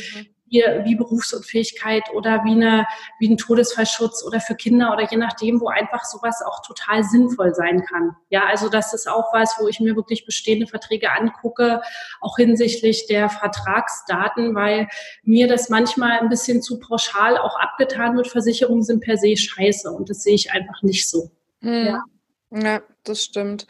mhm 0.55 0.85
wie, 0.85 0.95
Berufsunfähigkeit 0.95 2.05
oder 2.15 2.45
wie, 2.45 2.53
eine, 2.53 2.87
wie 3.19 3.29
ein 3.29 3.37
Todesfallschutz 3.37 4.25
oder 4.25 4.41
für 4.41 4.55
Kinder 4.55 4.93
oder 4.93 5.11
je 5.11 5.17
nachdem, 5.17 5.61
wo 5.61 5.69
einfach 5.69 6.05
sowas 6.05 6.43
auch 6.47 6.63
total 6.63 7.05
sinnvoll 7.05 7.55
sein 7.55 7.85
kann. 7.85 8.17
Ja, 8.31 8.45
also 8.47 8.69
das 8.69 8.95
ist 8.95 9.09
auch 9.09 9.33
was, 9.33 9.57
wo 9.61 9.69
ich 9.69 9.81
mir 9.81 9.97
wirklich 9.97 10.25
bestehende 10.25 10.67
Verträge 10.67 11.11
angucke, 11.11 11.83
auch 12.21 12.37
hinsichtlich 12.37 13.07
der 13.07 13.29
Vertragsdaten, 13.29 14.55
weil 14.55 14.89
mir 15.23 15.49
das 15.49 15.69
manchmal 15.69 16.19
ein 16.21 16.29
bisschen 16.29 16.63
zu 16.63 16.79
pauschal 16.79 17.37
auch 17.39 17.59
abgetan 17.59 18.17
wird. 18.17 18.29
Versicherungen 18.29 18.83
sind 18.83 19.01
per 19.03 19.17
se 19.17 19.37
scheiße 19.37 19.91
und 19.91 20.09
das 20.11 20.23
sehe 20.23 20.35
ich 20.35 20.53
einfach 20.53 20.83
nicht 20.83 21.09
so. 21.09 21.31
Hm. 21.61 21.87
Ja. 21.87 22.05
Ja, 22.57 22.83
das 23.03 23.25
stimmt. 23.25 23.67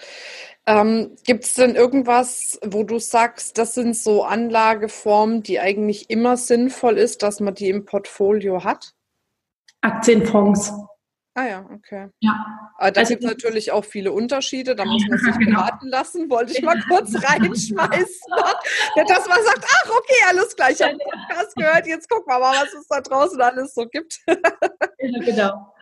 Ähm, 0.67 1.17
Gibt 1.25 1.45
es 1.45 1.55
denn 1.55 1.75
irgendwas, 1.75 2.59
wo 2.65 2.85
du 2.85 2.99
sagst, 2.99 3.59
das 3.59 3.75
sind 3.75 3.97
so 3.97 4.25
Anlageformen, 4.25 5.43
die 5.43 5.61
eigentlich 5.61 6.09
immer 6.09 6.37
sinnvoll 6.37 6.97
ist, 6.97 7.23
dass 7.23 7.41
man 7.41 7.55
die 7.55 7.69
im 7.69 7.85
Portfolio 7.85 8.65
hat? 8.65 8.95
Aktienfonds. 9.83 10.73
Ah 11.37 11.47
ja, 11.47 11.67
okay. 11.75 12.09
Ja. 12.21 12.33
Aber 12.79 12.93
da 12.93 13.01
also, 13.01 13.13
gibt 13.13 13.25
es 13.25 13.31
natürlich 13.31 13.73
auch 13.73 13.85
viele 13.85 14.13
Unterschiede, 14.13 14.77
da 14.77 14.85
muss 14.85 15.05
man 15.09 15.19
sich 15.19 15.35
genau. 15.39 15.63
beraten 15.63 15.89
lassen, 15.89 16.31
wollte 16.31 16.53
ich 16.53 16.63
mal 16.63 16.81
kurz 16.89 17.13
reinschmeißen. 17.13 18.33
ja, 18.97 19.05
dass 19.05 19.29
man 19.29 19.43
sagt, 19.43 19.67
ach 19.67 19.91
okay, 19.91 20.25
alles 20.29 20.55
gleich, 20.55 20.79
ich 20.79 20.83
habe 20.83 20.97
Podcast 20.97 21.57
gehört, 21.57 21.87
jetzt 21.89 22.09
gucken 22.09 22.33
wir 22.33 22.39
mal, 22.39 22.55
was 22.63 22.73
es 22.73 22.87
da 22.87 23.01
draußen 23.01 23.41
alles 23.41 23.75
so 23.75 23.85
gibt. 23.87 24.21
ja, 24.29 25.19
genau. 25.25 25.74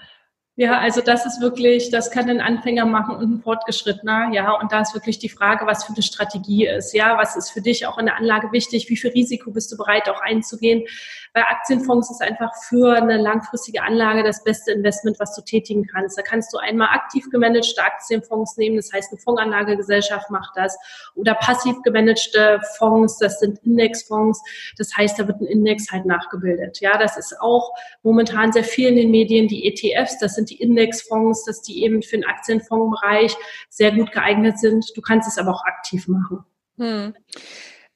Ja, 0.56 0.78
also 0.78 1.00
das 1.00 1.24
ist 1.24 1.40
wirklich, 1.40 1.88
das 1.90 2.10
kann 2.10 2.28
ein 2.28 2.42
Anfänger 2.42 2.84
machen 2.84 3.16
und 3.16 3.36
ein 3.36 3.40
Fortgeschrittener. 3.40 4.32
Ja, 4.34 4.52
und 4.52 4.70
da 4.70 4.82
ist 4.82 4.92
wirklich 4.92 5.18
die 5.18 5.30
Frage, 5.30 5.66
was 5.66 5.84
für 5.84 5.94
eine 5.94 6.02
Strategie 6.02 6.66
ist. 6.66 6.92
Ja, 6.92 7.16
was 7.16 7.36
ist 7.36 7.50
für 7.50 7.62
dich 7.62 7.86
auch 7.86 7.96
in 7.96 8.04
der 8.04 8.16
Anlage 8.16 8.52
wichtig? 8.52 8.90
Wie 8.90 8.98
viel 8.98 9.12
Risiko 9.12 9.50
bist 9.50 9.72
du 9.72 9.78
bereit 9.78 10.10
auch 10.10 10.20
einzugehen? 10.20 10.84
Bei 11.32 11.40
Aktienfonds 11.46 12.10
ist 12.10 12.20
einfach 12.20 12.50
für 12.68 12.94
eine 12.94 13.16
langfristige 13.16 13.82
Anlage 13.82 14.22
das 14.22 14.44
beste 14.44 14.72
Investment, 14.72 15.18
was 15.18 15.34
du 15.34 15.40
tätigen 15.40 15.86
kannst. 15.86 16.18
Da 16.18 16.22
kannst 16.22 16.52
du 16.52 16.58
einmal 16.58 16.88
aktiv 16.88 17.30
gemanagte 17.30 17.82
Aktienfonds 17.82 18.58
nehmen. 18.58 18.76
Das 18.76 18.92
heißt, 18.92 19.10
eine 19.10 19.20
Fondsanlagegesellschaft 19.22 20.28
macht 20.28 20.54
das. 20.56 20.76
Oder 21.14 21.34
passiv 21.34 21.80
gemanagte 21.82 22.60
Fonds. 22.76 23.16
Das 23.16 23.40
sind 23.40 23.58
Indexfonds. 23.64 24.42
Das 24.76 24.94
heißt, 24.94 25.18
da 25.18 25.26
wird 25.26 25.40
ein 25.40 25.46
Index 25.46 25.90
halt 25.90 26.04
nachgebildet. 26.04 26.80
Ja, 26.80 26.98
das 26.98 27.16
ist 27.16 27.40
auch 27.40 27.72
momentan 28.02 28.52
sehr 28.52 28.64
viel 28.64 28.88
in 28.88 28.96
den 28.96 29.10
Medien. 29.10 29.48
Die 29.48 29.66
ETFs, 29.66 30.18
das 30.18 30.34
sind 30.34 30.41
sind 30.42 30.50
die 30.50 30.60
Indexfonds, 30.60 31.44
dass 31.44 31.62
die 31.62 31.84
eben 31.84 32.02
für 32.02 32.16
den 32.16 32.24
Aktienfondsbereich 32.24 33.36
sehr 33.68 33.92
gut 33.92 34.12
geeignet 34.12 34.58
sind. 34.58 34.86
Du 34.96 35.00
kannst 35.00 35.28
es 35.28 35.38
aber 35.38 35.52
auch 35.52 35.64
aktiv 35.64 36.08
machen. 36.08 36.44
Hm. 36.78 37.14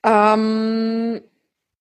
Ähm, 0.05 1.23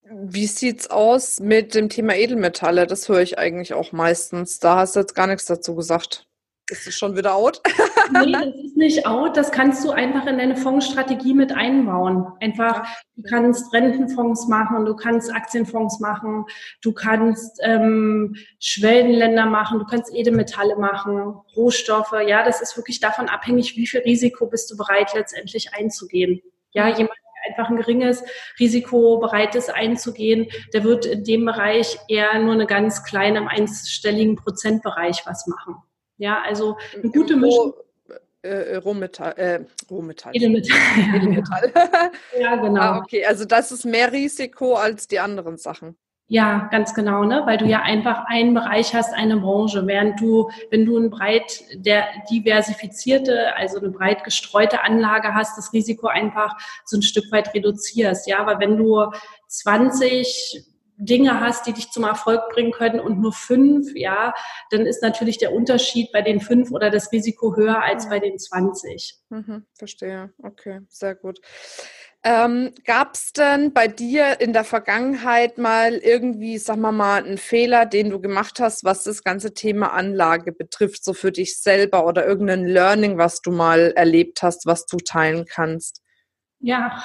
wie 0.10 0.44
es 0.44 0.90
aus 0.90 1.40
mit 1.40 1.76
dem 1.76 1.90
Thema 1.90 2.16
Edelmetalle? 2.16 2.88
Das 2.88 3.10
höre 3.10 3.22
ich 3.22 3.38
eigentlich 3.38 3.74
auch 3.74 3.92
meistens. 3.92 4.60
Da 4.60 4.78
hast 4.78 4.96
du 4.96 5.02
jetzt 5.02 5.16
gar 5.16 5.28
nichts 5.28 5.46
dazu 5.46 5.76
gesagt. 5.76 6.28
Ist 6.68 6.88
es 6.88 6.98
schon 6.98 7.16
wieder 7.16 7.36
out? 7.36 7.62
nee, 8.26 8.32
das 8.32 8.56
ist 8.56 8.76
nicht 8.76 9.06
out. 9.06 9.38
Das 9.38 9.52
kannst 9.52 9.86
du 9.86 9.92
einfach 9.92 10.26
in 10.26 10.40
deine 10.40 10.56
Fondsstrategie 10.56 11.36
mit 11.36 11.52
einbauen. 11.52 12.26
Einfach, 12.40 12.88
du 13.16 13.22
kannst 13.22 13.72
Rentenfonds 13.72 14.48
machen, 14.48 14.86
du 14.86 14.96
kannst 14.96 15.32
Aktienfonds 15.32 16.00
machen, 16.00 16.46
du 16.82 16.92
kannst 16.92 17.60
ähm, 17.64 18.36
Schwellenländer 18.60 19.46
machen, 19.46 19.78
du 19.78 19.86
kannst 19.86 20.12
Edelmetalle 20.12 20.76
machen, 20.78 21.36
Rohstoffe. 21.56 22.16
Ja, 22.26 22.44
das 22.44 22.62
ist 22.62 22.76
wirklich 22.78 23.00
davon 23.00 23.30
abhängig, 23.30 23.76
wie 23.76 23.86
viel 23.86 24.02
Risiko 24.02 24.48
bist 24.48 24.72
du 24.72 24.76
bereit 24.78 25.14
letztendlich 25.14 25.76
einzugehen. 25.76 26.42
Ja, 26.72 26.86
mhm. 26.86 26.96
jemand, 26.98 27.20
einfach 27.48 27.70
ein 27.70 27.78
geringes 27.78 28.24
Risiko 28.60 29.20
bereit 29.20 29.54
ist 29.54 29.70
einzugehen, 29.72 30.48
der 30.74 30.84
wird 30.84 31.06
in 31.06 31.24
dem 31.24 31.46
Bereich 31.46 32.00
eher 32.08 32.40
nur 32.40 32.54
eine 32.54 32.66
ganz 32.66 33.04
kleine, 33.04 33.38
im 33.38 33.48
einstelligen 33.48 34.36
Prozentbereich 34.36 35.22
was 35.26 35.46
machen. 35.46 35.76
Ja, 36.18 36.42
also 36.44 36.78
eine 36.94 37.12
gute 37.12 37.36
Mischung. 37.36 37.74
Äh, 38.42 38.76
Rohmetall, 38.76 39.34
äh, 39.38 39.60
Rohmetall. 39.90 40.36
Edelmetall. 40.36 40.78
Edelmetall. 41.16 41.72
ja, 42.40 42.56
genau. 42.58 42.82
Ah, 42.82 42.98
okay, 43.00 43.26
also 43.26 43.44
das 43.44 43.72
ist 43.72 43.86
mehr 43.86 44.12
Risiko 44.12 44.76
als 44.76 45.08
die 45.08 45.20
anderen 45.20 45.58
Sachen. 45.58 45.98
Ja, 46.28 46.70
ganz 46.72 46.96
genau, 46.96 47.24
ne? 47.24 47.44
weil 47.46 47.58
du 47.60 47.66
ja 47.66 47.84
einfach 47.84 48.26
einen 48.26 48.56
Bereich 48.56 48.96
hast, 48.96 49.14
eine 49.14 49.38
Branche, 49.38 49.86
während 49.86 50.20
du, 50.20 50.50
wenn 50.72 50.84
du 50.84 50.98
ein 50.98 51.12
breit 51.12 51.64
der 51.76 52.06
diversifizierte, 52.32 53.56
also 53.56 53.78
eine 53.78 53.90
breit 53.90 54.24
gestreute 54.24 54.84
Anlage 54.84 55.36
hast, 55.36 55.56
das 55.56 55.72
Risiko 55.72 56.08
einfach 56.08 56.58
so 56.84 56.98
ein 56.98 57.04
Stück 57.04 57.32
weit 57.32 57.54
reduzierst. 57.54 58.28
Ja, 58.28 58.40
aber 58.40 58.60
wenn 58.60 58.76
du 58.76 59.06
20 59.50 60.66
Dinge 60.98 61.40
hast, 61.40 61.68
die 61.68 61.74
dich 61.74 61.92
zum 61.92 62.04
Erfolg 62.04 62.50
bringen 62.50 62.72
können 62.72 63.00
und 63.00 63.20
nur 63.20 63.34
fünf, 63.34 63.94
ja, 63.96 64.34
dann 64.72 64.86
ist 64.86 65.02
natürlich 65.02 65.38
der 65.38 65.54
Unterschied 65.54 66.12
bei 66.12 66.22
den 66.22 66.40
fünf 66.40 66.72
oder 66.72 66.90
das 66.90 67.12
Risiko 67.12 67.56
höher 67.56 67.82
als 67.82 68.10
bei 68.10 68.20
den 68.20 68.40
20. 68.40 69.20
Mhm, 69.30 69.66
verstehe. 69.74 70.34
Okay, 70.42 70.82
sehr 70.90 71.16
gut. 71.16 71.40
Ähm, 72.28 72.72
Gab 72.86 73.14
es 73.14 73.34
denn 73.34 73.72
bei 73.72 73.88
dir 73.88 74.42
in 74.42 74.52
der 74.52 74.64
Vergangenheit 74.64 75.60
mal 75.60 75.94
irgendwie, 75.94 76.58
sag 76.58 76.78
mal 76.78 76.92
mal, 76.92 77.24
einen 77.24 77.38
Fehler, 77.38 77.86
den 77.86 78.10
du 78.10 78.20
gemacht 78.20 78.60
hast, 78.60 78.84
was 78.84 79.04
das 79.04 79.24
ganze 79.24 79.54
Thema 79.54 79.94
Anlage 79.94 80.52
betrifft, 80.52 81.04
so 81.04 81.14
für 81.14 81.32
dich 81.32 81.62
selber 81.62 82.08
oder 82.08 82.26
irgendein 82.26 82.66
Learning, 82.66 83.20
was 83.20 83.42
du 83.42 83.52
mal 83.52 83.94
erlebt 83.96 84.42
hast, 84.42 84.66
was 84.66 84.88
du 84.88 84.98
teilen 84.98 85.46
kannst? 85.46 86.02
Ja, 86.66 87.04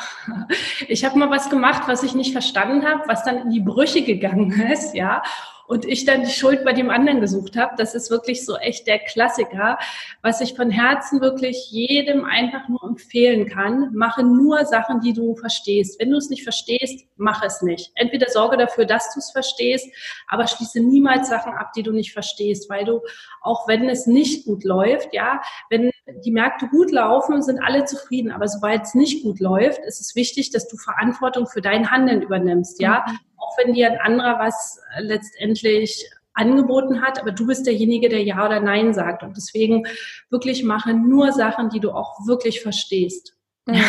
ich 0.89 1.05
habe 1.05 1.19
mal 1.19 1.29
was 1.29 1.51
gemacht, 1.51 1.83
was 1.87 2.03
ich 2.03 2.15
nicht 2.15 2.33
verstanden 2.33 2.87
habe, 2.87 3.03
was 3.09 3.25
dann 3.25 3.43
in 3.43 3.51
die 3.51 3.61
Brüche 3.61 4.03
gegangen 4.03 4.51
ist, 4.73 4.95
ja 4.95 5.23
und 5.71 5.85
ich 5.85 6.05
dann 6.05 6.25
die 6.25 6.33
Schuld 6.33 6.65
bei 6.65 6.73
dem 6.73 6.91
anderen 6.91 7.21
gesucht 7.21 7.57
habe. 7.57 7.77
Das 7.79 7.95
ist 7.95 8.11
wirklich 8.11 8.45
so 8.45 8.57
echt 8.57 8.89
der 8.89 8.99
Klassiker, 8.99 9.79
was 10.21 10.41
ich 10.41 10.55
von 10.55 10.69
Herzen 10.69 11.21
wirklich 11.21 11.71
jedem 11.71 12.25
einfach 12.25 12.69
nur 12.69 12.83
empfehlen 12.83 13.47
kann. 13.47 13.95
Mache 13.95 14.25
nur 14.25 14.65
Sachen, 14.65 15.01
die 15.01 15.13
du 15.13 15.37
verstehst. 15.37 16.01
Wenn 16.01 16.11
du 16.11 16.17
es 16.17 16.29
nicht 16.29 16.43
verstehst, 16.43 17.05
mach 17.17 17.45
es 17.45 17.63
nicht. 17.63 17.93
Entweder 17.95 18.29
sorge 18.31 18.57
dafür, 18.57 18.85
dass 18.85 19.15
du 19.15 19.21
es 19.21 19.31
verstehst, 19.31 19.87
aber 20.27 20.49
schließe 20.49 20.81
niemals 20.81 21.29
Sachen 21.29 21.53
ab, 21.53 21.73
die 21.77 21.85
du 21.85 21.93
nicht 21.93 22.13
verstehst, 22.13 22.69
weil 22.69 22.85
du, 22.85 23.03
auch 23.41 23.69
wenn 23.69 23.89
es 23.89 24.09
nicht 24.09 24.47
gut 24.47 24.65
läuft, 24.65 25.15
ja, 25.15 25.41
wenn 25.69 25.90
die 26.25 26.31
Märkte 26.31 26.69
gut 26.69 26.91
laufen, 26.91 27.43
sind 27.43 27.61
alle 27.63 27.85
zufrieden. 27.85 28.33
Aber 28.33 28.49
sobald 28.49 28.83
es 28.83 28.95
nicht 28.95 29.23
gut 29.23 29.41
läuft, 29.41 29.81
ist 29.87 30.01
es 30.01 30.15
wichtig, 30.15 30.51
dass 30.51 30.69
du 30.69 30.77
Verantwortung 30.77 31.47
für 31.47 31.61
dein 31.61 31.91
Handeln 31.91 32.23
übernimmst, 32.23 32.81
ja. 32.81 33.05
Mhm 33.09 33.19
auch 33.41 33.57
wenn 33.59 33.75
dir 33.75 33.91
ein 33.91 33.99
anderer 33.99 34.39
was 34.39 34.81
äh, 34.97 35.03
letztendlich 35.03 36.09
angeboten 36.35 37.03
hat, 37.03 37.21
aber 37.21 37.33
du 37.33 37.47
bist 37.47 37.67
derjenige, 37.67 38.09
der 38.09 38.23
Ja 38.23 38.47
oder 38.47 38.61
Nein 38.61 38.95
sagt. 38.95 39.23
Und 39.23 39.37
deswegen 39.37 39.85
wirklich 40.31 40.63
mache 40.63 40.95
nur 40.95 41.33
Sachen, 41.33 41.71
die 41.71 41.81
du 41.81 41.91
auch 41.91 42.27
wirklich 42.27 42.61
verstehst. 42.61 43.37
Mhm. 43.67 43.83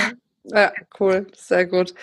Ja, 0.44 0.74
cool, 1.00 1.28
sehr 1.36 1.68
gut. 1.68 1.94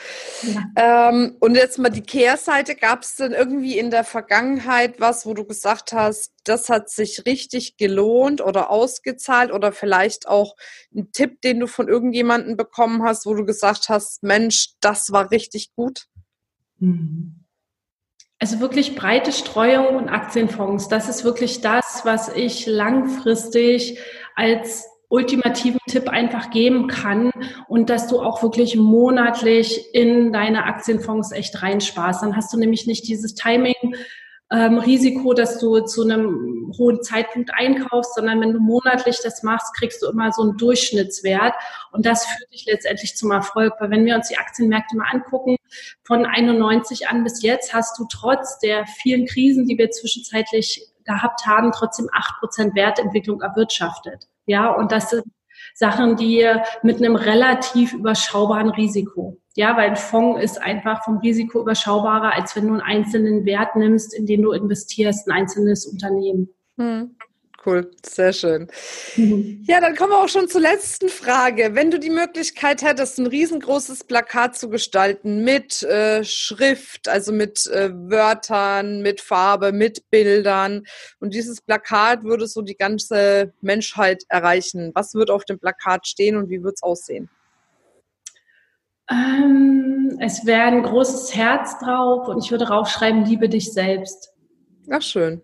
Ja. 0.42 1.08
Ähm, 1.10 1.36
und 1.40 1.56
jetzt 1.56 1.76
mal 1.78 1.88
die 1.88 2.02
Kehrseite, 2.02 2.76
gab 2.76 3.02
es 3.02 3.16
denn 3.16 3.32
irgendwie 3.32 3.76
in 3.76 3.90
der 3.90 4.04
Vergangenheit 4.04 5.00
was, 5.00 5.26
wo 5.26 5.34
du 5.34 5.44
gesagt 5.44 5.92
hast, 5.92 6.32
das 6.44 6.68
hat 6.68 6.88
sich 6.88 7.26
richtig 7.26 7.76
gelohnt 7.78 8.40
oder 8.40 8.70
ausgezahlt 8.70 9.52
oder 9.52 9.72
vielleicht 9.72 10.28
auch 10.28 10.54
ein 10.94 11.10
Tipp, 11.10 11.40
den 11.40 11.58
du 11.58 11.66
von 11.66 11.88
irgendjemandem 11.88 12.56
bekommen 12.56 13.02
hast, 13.02 13.26
wo 13.26 13.34
du 13.34 13.44
gesagt 13.44 13.88
hast, 13.88 14.22
Mensch, 14.22 14.74
das 14.80 15.10
war 15.10 15.32
richtig 15.32 15.74
gut? 15.74 16.06
Mhm. 16.78 17.44
Also 18.38 18.60
wirklich 18.60 18.94
breite 18.94 19.32
Streuung 19.32 19.96
und 19.96 20.08
Aktienfonds, 20.08 20.86
das 20.86 21.08
ist 21.08 21.24
wirklich 21.24 21.60
das, 21.60 22.02
was 22.04 22.28
ich 22.28 22.66
langfristig 22.66 23.98
als 24.36 24.86
ultimativen 25.08 25.80
Tipp 25.88 26.08
einfach 26.08 26.50
geben 26.50 26.86
kann 26.86 27.30
und 27.66 27.88
dass 27.88 28.08
du 28.08 28.20
auch 28.20 28.42
wirklich 28.42 28.76
monatlich 28.76 29.94
in 29.94 30.32
deine 30.32 30.64
Aktienfonds 30.64 31.32
echt 31.32 31.62
reinsparst. 31.62 32.22
Dann 32.22 32.36
hast 32.36 32.52
du 32.52 32.58
nämlich 32.58 32.86
nicht 32.86 33.08
dieses 33.08 33.34
Timing, 33.34 33.96
ähm, 34.50 34.78
Risiko, 34.78 35.34
dass 35.34 35.58
du 35.58 35.80
zu 35.80 36.02
einem 36.02 36.72
hohen 36.78 37.02
Zeitpunkt 37.02 37.50
einkaufst, 37.52 38.14
sondern 38.14 38.40
wenn 38.40 38.52
du 38.52 38.60
monatlich 38.60 39.18
das 39.22 39.42
machst, 39.42 39.74
kriegst 39.76 40.02
du 40.02 40.08
immer 40.08 40.32
so 40.32 40.42
einen 40.42 40.56
Durchschnittswert 40.56 41.52
und 41.92 42.06
das 42.06 42.24
führt 42.24 42.52
dich 42.52 42.64
letztendlich 42.66 43.14
zum 43.14 43.30
Erfolg. 43.30 43.74
Weil 43.78 43.90
wenn 43.90 44.06
wir 44.06 44.14
uns 44.14 44.28
die 44.28 44.38
Aktienmärkte 44.38 44.96
mal 44.96 45.08
angucken, 45.12 45.56
von 46.02 46.24
91 46.24 47.08
an 47.08 47.24
bis 47.24 47.42
jetzt 47.42 47.74
hast 47.74 47.98
du 47.98 48.06
trotz 48.10 48.58
der 48.58 48.86
vielen 48.86 49.26
Krisen, 49.26 49.66
die 49.66 49.76
wir 49.76 49.90
zwischenzeitlich 49.90 50.82
gehabt 51.04 51.46
haben, 51.46 51.72
trotzdem 51.72 52.08
acht 52.12 52.38
Prozent 52.40 52.74
Wertentwicklung 52.74 53.42
erwirtschaftet. 53.42 54.28
Ja, 54.48 54.72
und 54.72 54.90
das 54.90 55.10
sind 55.10 55.24
Sachen, 55.74 56.16
die 56.16 56.44
mit 56.82 56.96
einem 56.96 57.14
relativ 57.14 57.92
überschaubaren 57.92 58.70
Risiko. 58.70 59.38
Ja, 59.54 59.76
weil 59.76 59.90
ein 59.90 59.96
Fonds 59.96 60.42
ist 60.42 60.60
einfach 60.60 61.04
vom 61.04 61.18
Risiko 61.18 61.60
überschaubarer, 61.60 62.34
als 62.34 62.56
wenn 62.56 62.66
du 62.66 62.72
einen 62.72 62.80
einzelnen 62.80 63.44
Wert 63.44 63.76
nimmst, 63.76 64.14
in 64.14 64.26
den 64.26 64.42
du 64.42 64.52
investierst, 64.52 65.28
ein 65.28 65.32
einzelnes 65.32 65.86
Unternehmen. 65.86 66.48
Hm. 66.78 67.16
Cool, 67.68 67.90
sehr 68.02 68.32
schön. 68.32 68.68
Mhm. 69.16 69.62
Ja, 69.68 69.82
dann 69.82 69.94
kommen 69.94 70.12
wir 70.12 70.24
auch 70.24 70.28
schon 70.28 70.48
zur 70.48 70.62
letzten 70.62 71.10
Frage. 71.10 71.74
Wenn 71.74 71.90
du 71.90 71.98
die 71.98 72.08
Möglichkeit 72.08 72.80
hättest, 72.80 73.18
ein 73.18 73.26
riesengroßes 73.26 74.04
Plakat 74.04 74.56
zu 74.56 74.70
gestalten 74.70 75.44
mit 75.44 75.82
äh, 75.82 76.24
Schrift, 76.24 77.08
also 77.08 77.30
mit 77.30 77.66
äh, 77.66 77.90
Wörtern, 77.92 79.02
mit 79.02 79.20
Farbe, 79.20 79.72
mit 79.72 80.08
Bildern 80.08 80.84
und 81.20 81.34
dieses 81.34 81.60
Plakat 81.60 82.24
würde 82.24 82.46
so 82.46 82.62
die 82.62 82.76
ganze 82.76 83.52
Menschheit 83.60 84.24
erreichen, 84.30 84.92
was 84.94 85.12
würde 85.12 85.34
auf 85.34 85.44
dem 85.44 85.58
Plakat 85.58 86.06
stehen 86.06 86.38
und 86.38 86.48
wie 86.48 86.62
würde 86.62 86.74
es 86.74 86.82
aussehen? 86.82 87.28
Ähm, 89.10 90.16
es 90.20 90.46
wäre 90.46 90.68
ein 90.68 90.82
großes 90.82 91.34
Herz 91.34 91.78
drauf 91.80 92.28
und 92.28 92.42
ich 92.42 92.50
würde 92.50 92.64
draufschreiben, 92.64 93.26
liebe 93.26 93.50
dich 93.50 93.74
selbst. 93.74 94.32
Ach, 94.90 95.02
schön. 95.02 95.42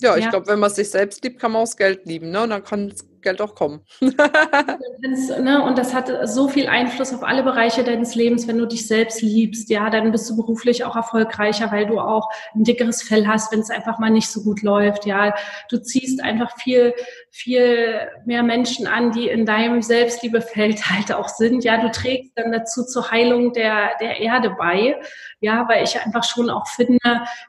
Ja, 0.00 0.16
ich 0.16 0.28
glaube, 0.30 0.46
wenn 0.46 0.60
man 0.60 0.70
sich 0.70 0.90
selbst 0.90 1.24
liebt, 1.24 1.40
kann 1.40 1.52
man 1.52 1.62
auch 1.62 1.66
das 1.66 1.76
Geld 1.76 2.06
lieben, 2.06 2.30
ne? 2.30 2.42
Und 2.42 2.50
dann 2.50 2.62
kann 2.62 2.88
das 2.88 3.04
Geld 3.20 3.40
auch 3.40 3.56
kommen. 3.56 3.80
ne, 4.00 5.62
und 5.64 5.76
das 5.76 5.92
hat 5.92 6.10
so 6.28 6.48
viel 6.48 6.68
Einfluss 6.68 7.12
auf 7.12 7.24
alle 7.24 7.42
Bereiche 7.42 7.82
deines 7.82 8.14
Lebens, 8.14 8.46
wenn 8.46 8.58
du 8.58 8.66
dich 8.66 8.86
selbst 8.86 9.22
liebst, 9.22 9.70
ja, 9.70 9.90
dann 9.90 10.12
bist 10.12 10.30
du 10.30 10.36
beruflich 10.36 10.84
auch 10.84 10.94
erfolgreicher, 10.94 11.72
weil 11.72 11.86
du 11.86 11.98
auch 11.98 12.28
ein 12.54 12.62
dickeres 12.62 13.02
Fell 13.02 13.26
hast, 13.26 13.52
wenn 13.52 13.60
es 13.60 13.70
einfach 13.70 13.98
mal 13.98 14.10
nicht 14.10 14.28
so 14.28 14.42
gut 14.42 14.62
läuft, 14.62 15.04
ja. 15.04 15.34
Du 15.68 15.78
ziehst 15.78 16.22
einfach 16.22 16.56
viel, 16.58 16.94
viel 17.38 18.00
mehr 18.26 18.42
Menschen 18.42 18.88
an, 18.88 19.12
die 19.12 19.28
in 19.28 19.46
deinem 19.46 19.80
Selbstliebefeld 19.80 20.86
halt 20.90 21.12
auch 21.12 21.28
sind, 21.28 21.62
ja. 21.62 21.80
Du 21.80 21.90
trägst 21.90 22.32
dann 22.34 22.50
dazu 22.50 22.84
zur 22.84 23.10
Heilung 23.10 23.52
der, 23.52 23.90
der 24.00 24.18
Erde 24.18 24.50
bei, 24.58 25.00
ja, 25.40 25.68
weil 25.68 25.84
ich 25.84 26.00
einfach 26.00 26.24
schon 26.24 26.50
auch 26.50 26.66
finde, 26.66 26.98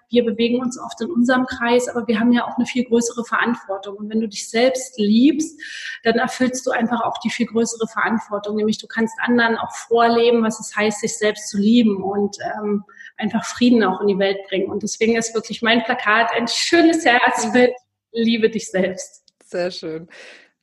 wir 0.09 0.23
bewegen 0.23 0.59
uns 0.59 0.79
oft 0.79 1.01
in 1.01 1.09
unserem 1.09 1.47
Kreis, 1.47 1.87
aber 1.87 2.07
wir 2.07 2.19
haben 2.19 2.31
ja 2.31 2.45
auch 2.45 2.55
eine 2.55 2.67
viel 2.67 2.83
größere 2.83 3.25
Verantwortung. 3.25 3.97
Und 3.97 4.09
wenn 4.09 4.19
du 4.19 4.27
dich 4.27 4.47
selbst 4.47 4.99
liebst, 4.99 5.59
dann 6.03 6.15
erfüllst 6.15 6.67
du 6.67 6.71
einfach 6.71 7.01
auch 7.01 7.17
die 7.17 7.31
viel 7.31 7.47
größere 7.47 7.87
Verantwortung. 7.87 8.57
Nämlich 8.57 8.77
du 8.77 8.87
kannst 8.87 9.17
anderen 9.19 9.57
auch 9.57 9.71
vorleben, 9.71 10.43
was 10.43 10.59
es 10.59 10.75
heißt, 10.75 11.01
sich 11.01 11.17
selbst 11.17 11.49
zu 11.49 11.57
lieben 11.57 12.03
und 12.03 12.37
ähm, 12.55 12.83
einfach 13.17 13.43
Frieden 13.43 13.83
auch 13.83 14.01
in 14.01 14.07
die 14.07 14.19
Welt 14.19 14.37
bringen. 14.47 14.69
Und 14.69 14.83
deswegen 14.83 15.15
ist 15.15 15.33
wirklich 15.33 15.63
mein 15.63 15.83
Plakat 15.83 16.31
ein 16.35 16.47
schönes 16.47 17.05
Herz 17.05 17.51
mit 17.53 17.71
Liebe 18.11 18.49
dich 18.49 18.69
selbst. 18.69 19.28
Sehr 19.49 19.71
schön. 19.71 20.07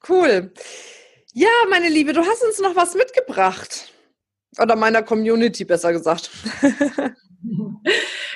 Cool. 0.08 0.52
Ja, 1.32 1.48
meine 1.68 1.88
Liebe, 1.88 2.12
du 2.12 2.20
hast 2.20 2.44
uns 2.44 2.60
noch 2.60 2.76
was 2.76 2.94
mitgebracht. 2.94 3.92
Oder 4.60 4.76
meiner 4.76 5.02
Community 5.02 5.64
besser 5.64 5.92
gesagt. 5.92 6.30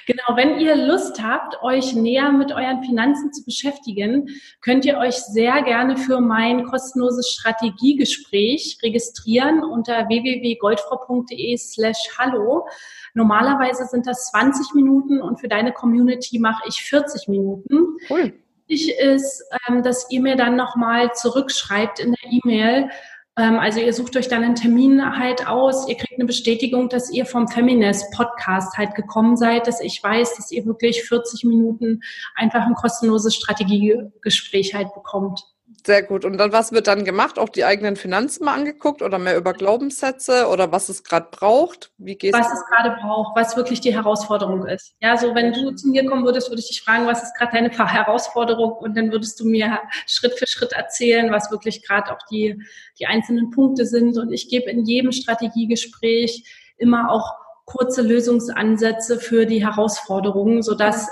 Genau, 0.06 0.36
wenn 0.36 0.58
ihr 0.58 0.74
Lust 0.74 1.22
habt, 1.22 1.62
euch 1.62 1.94
näher 1.94 2.32
mit 2.32 2.50
euren 2.50 2.82
Finanzen 2.82 3.32
zu 3.32 3.44
beschäftigen, 3.44 4.28
könnt 4.60 4.84
ihr 4.84 4.98
euch 4.98 5.14
sehr 5.14 5.62
gerne 5.62 5.96
für 5.96 6.20
mein 6.20 6.64
kostenloses 6.64 7.30
Strategiegespräch 7.30 8.78
registrieren 8.82 9.62
unter 9.62 10.08
www.goldfrau.de 10.08 11.56
slash 11.58 12.08
hallo. 12.18 12.66
Normalerweise 13.14 13.84
sind 13.86 14.06
das 14.06 14.30
20 14.30 14.74
Minuten 14.74 15.20
und 15.20 15.38
für 15.38 15.48
deine 15.48 15.72
Community 15.72 16.40
mache 16.40 16.62
ich 16.68 16.82
40 16.82 17.28
Minuten. 17.28 17.96
Cool. 18.08 18.32
Wichtig 18.70 18.96
ist, 18.98 19.42
ähm, 19.68 19.82
dass 19.82 20.06
ihr 20.10 20.20
mir 20.20 20.36
dann 20.36 20.54
nochmal 20.54 21.12
zurückschreibt 21.12 21.98
in 21.98 22.12
der 22.12 22.30
E-Mail, 22.32 22.90
ähm, 23.36 23.58
also 23.58 23.80
ihr 23.80 23.92
sucht 23.92 24.16
euch 24.16 24.28
dann 24.28 24.44
einen 24.44 24.54
Termin 24.54 25.18
halt 25.18 25.46
aus, 25.46 25.88
ihr 25.88 25.96
kriegt 25.96 26.14
eine 26.14 26.26
Bestätigung, 26.26 26.88
dass 26.88 27.10
ihr 27.10 27.26
vom 27.26 27.48
Feminist 27.48 28.12
Podcast 28.12 28.76
halt 28.76 28.94
gekommen 28.94 29.36
seid, 29.36 29.66
dass 29.66 29.80
ich 29.80 30.02
weiß, 30.02 30.36
dass 30.36 30.50
ihr 30.50 30.66
wirklich 30.66 31.04
40 31.04 31.44
Minuten 31.44 32.00
einfach 32.34 32.66
ein 32.66 32.74
kostenloses 32.74 33.34
Strategiegespräch 33.34 34.74
halt 34.74 34.92
bekommt. 34.94 35.42
Sehr 35.86 36.02
gut. 36.02 36.24
Und 36.24 36.36
dann, 36.36 36.52
was 36.52 36.72
wird 36.72 36.86
dann 36.86 37.04
gemacht? 37.04 37.38
Auch 37.38 37.48
die 37.48 37.64
eigenen 37.64 37.96
Finanzen 37.96 38.44
mal 38.44 38.54
angeguckt 38.54 39.02
oder 39.02 39.18
mehr 39.18 39.36
über 39.36 39.52
Glaubenssätze 39.52 40.48
oder 40.48 40.72
was 40.72 40.88
es 40.88 41.04
gerade 41.04 41.28
braucht? 41.30 41.90
Wie 41.96 42.16
gehst 42.16 42.38
was 42.38 42.52
es 42.52 42.64
gerade 42.66 42.96
braucht, 43.00 43.36
was 43.36 43.56
wirklich 43.56 43.80
die 43.80 43.94
Herausforderung 43.94 44.66
ist. 44.66 44.94
Ja, 45.00 45.16
so 45.16 45.34
wenn 45.34 45.52
du 45.52 45.70
zu 45.72 45.88
mir 45.88 46.04
kommen 46.06 46.24
würdest, 46.24 46.50
würde 46.50 46.60
ich 46.60 46.68
dich 46.68 46.82
fragen, 46.82 47.06
was 47.06 47.22
ist 47.22 47.34
gerade 47.36 47.52
deine 47.52 47.70
Herausforderung? 47.70 48.72
Und 48.72 48.96
dann 48.96 49.10
würdest 49.10 49.40
du 49.40 49.46
mir 49.46 49.78
Schritt 50.06 50.38
für 50.38 50.46
Schritt 50.46 50.72
erzählen, 50.72 51.32
was 51.32 51.50
wirklich 51.50 51.86
gerade 51.86 52.12
auch 52.12 52.22
die, 52.30 52.62
die 52.98 53.06
einzelnen 53.06 53.50
Punkte 53.50 53.86
sind. 53.86 54.18
Und 54.18 54.32
ich 54.32 54.48
gebe 54.48 54.70
in 54.70 54.84
jedem 54.84 55.12
Strategiegespräch 55.12 56.44
immer 56.76 57.10
auch 57.10 57.32
kurze 57.64 58.02
Lösungsansätze 58.02 59.18
für 59.18 59.46
die 59.46 59.64
Herausforderungen, 59.64 60.62
sodass 60.62 61.08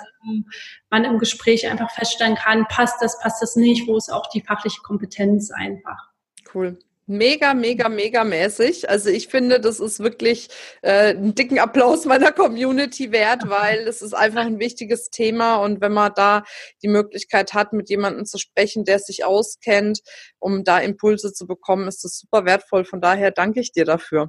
man 0.90 1.04
im 1.04 1.18
Gespräch 1.18 1.68
einfach 1.68 1.90
feststellen 1.90 2.36
kann, 2.36 2.66
passt 2.68 3.00
das, 3.00 3.18
passt 3.20 3.42
das 3.42 3.56
nicht, 3.56 3.86
wo 3.86 3.96
ist 3.96 4.12
auch 4.12 4.28
die 4.30 4.42
fachliche 4.42 4.80
Kompetenz 4.82 5.50
einfach. 5.50 6.10
Cool. 6.54 6.78
Mega, 7.10 7.54
mega, 7.54 7.88
mega 7.88 8.22
mäßig. 8.22 8.90
Also 8.90 9.08
ich 9.08 9.28
finde, 9.28 9.60
das 9.60 9.80
ist 9.80 9.98
wirklich 9.98 10.48
äh, 10.82 11.14
einen 11.14 11.34
dicken 11.34 11.58
Applaus 11.58 12.04
meiner 12.04 12.32
Community 12.32 13.12
wert, 13.12 13.48
weil 13.48 13.88
es 13.88 14.02
ist 14.02 14.12
einfach 14.12 14.44
ein 14.44 14.58
wichtiges 14.58 15.08
Thema 15.08 15.56
und 15.56 15.80
wenn 15.80 15.92
man 15.94 16.12
da 16.14 16.44
die 16.82 16.88
Möglichkeit 16.88 17.54
hat, 17.54 17.72
mit 17.72 17.88
jemandem 17.88 18.26
zu 18.26 18.36
sprechen, 18.36 18.84
der 18.84 18.98
sich 18.98 19.24
auskennt, 19.24 20.00
um 20.38 20.64
da 20.64 20.80
Impulse 20.80 21.32
zu 21.32 21.46
bekommen, 21.46 21.88
ist 21.88 22.04
das 22.04 22.18
super 22.18 22.44
wertvoll. 22.44 22.84
Von 22.84 23.00
daher 23.00 23.30
danke 23.30 23.60
ich 23.60 23.72
dir 23.72 23.86
dafür. 23.86 24.28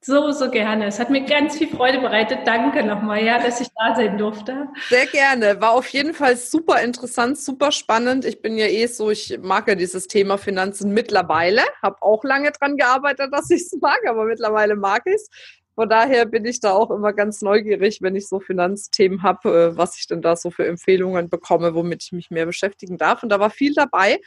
So, 0.00 0.30
so 0.30 0.48
gerne. 0.48 0.86
Es 0.86 1.00
hat 1.00 1.10
mir 1.10 1.24
ganz 1.24 1.58
viel 1.58 1.68
Freude 1.68 1.98
bereitet. 1.98 2.40
Danke 2.44 2.84
nochmal, 2.84 3.24
ja, 3.24 3.42
dass 3.42 3.60
ich 3.60 3.68
da 3.76 3.96
sein 3.96 4.16
durfte. 4.16 4.68
Sehr 4.88 5.06
gerne. 5.06 5.60
War 5.60 5.72
auf 5.72 5.88
jeden 5.88 6.14
Fall 6.14 6.36
super 6.36 6.80
interessant, 6.80 7.36
super 7.36 7.72
spannend. 7.72 8.24
Ich 8.24 8.40
bin 8.40 8.56
ja 8.56 8.66
eh 8.66 8.86
so, 8.86 9.10
ich 9.10 9.38
mag 9.42 9.66
ja 9.66 9.74
dieses 9.74 10.06
Thema 10.06 10.38
Finanzen 10.38 10.92
mittlerweile. 10.94 11.62
Habe 11.82 11.96
auch 12.00 12.22
lange 12.22 12.52
dran 12.52 12.76
gearbeitet, 12.76 13.32
dass 13.32 13.50
ich 13.50 13.62
es 13.62 13.76
mag, 13.80 13.98
aber 14.06 14.24
mittlerweile 14.24 14.76
mag 14.76 15.02
ich 15.06 15.14
es. 15.14 15.28
Von 15.74 15.88
daher 15.88 16.26
bin 16.26 16.44
ich 16.44 16.60
da 16.60 16.72
auch 16.72 16.90
immer 16.90 17.12
ganz 17.12 17.42
neugierig, 17.42 17.98
wenn 18.00 18.16
ich 18.16 18.28
so 18.28 18.40
Finanzthemen 18.40 19.22
habe, 19.22 19.72
äh, 19.72 19.76
was 19.76 19.98
ich 19.98 20.06
denn 20.06 20.22
da 20.22 20.36
so 20.36 20.50
für 20.50 20.66
Empfehlungen 20.66 21.28
bekomme, 21.28 21.74
womit 21.74 22.04
ich 22.04 22.12
mich 22.12 22.30
mehr 22.30 22.46
beschäftigen 22.46 22.98
darf. 22.98 23.22
Und 23.22 23.28
da 23.28 23.40
war 23.40 23.50
viel 23.50 23.74
dabei. 23.74 24.18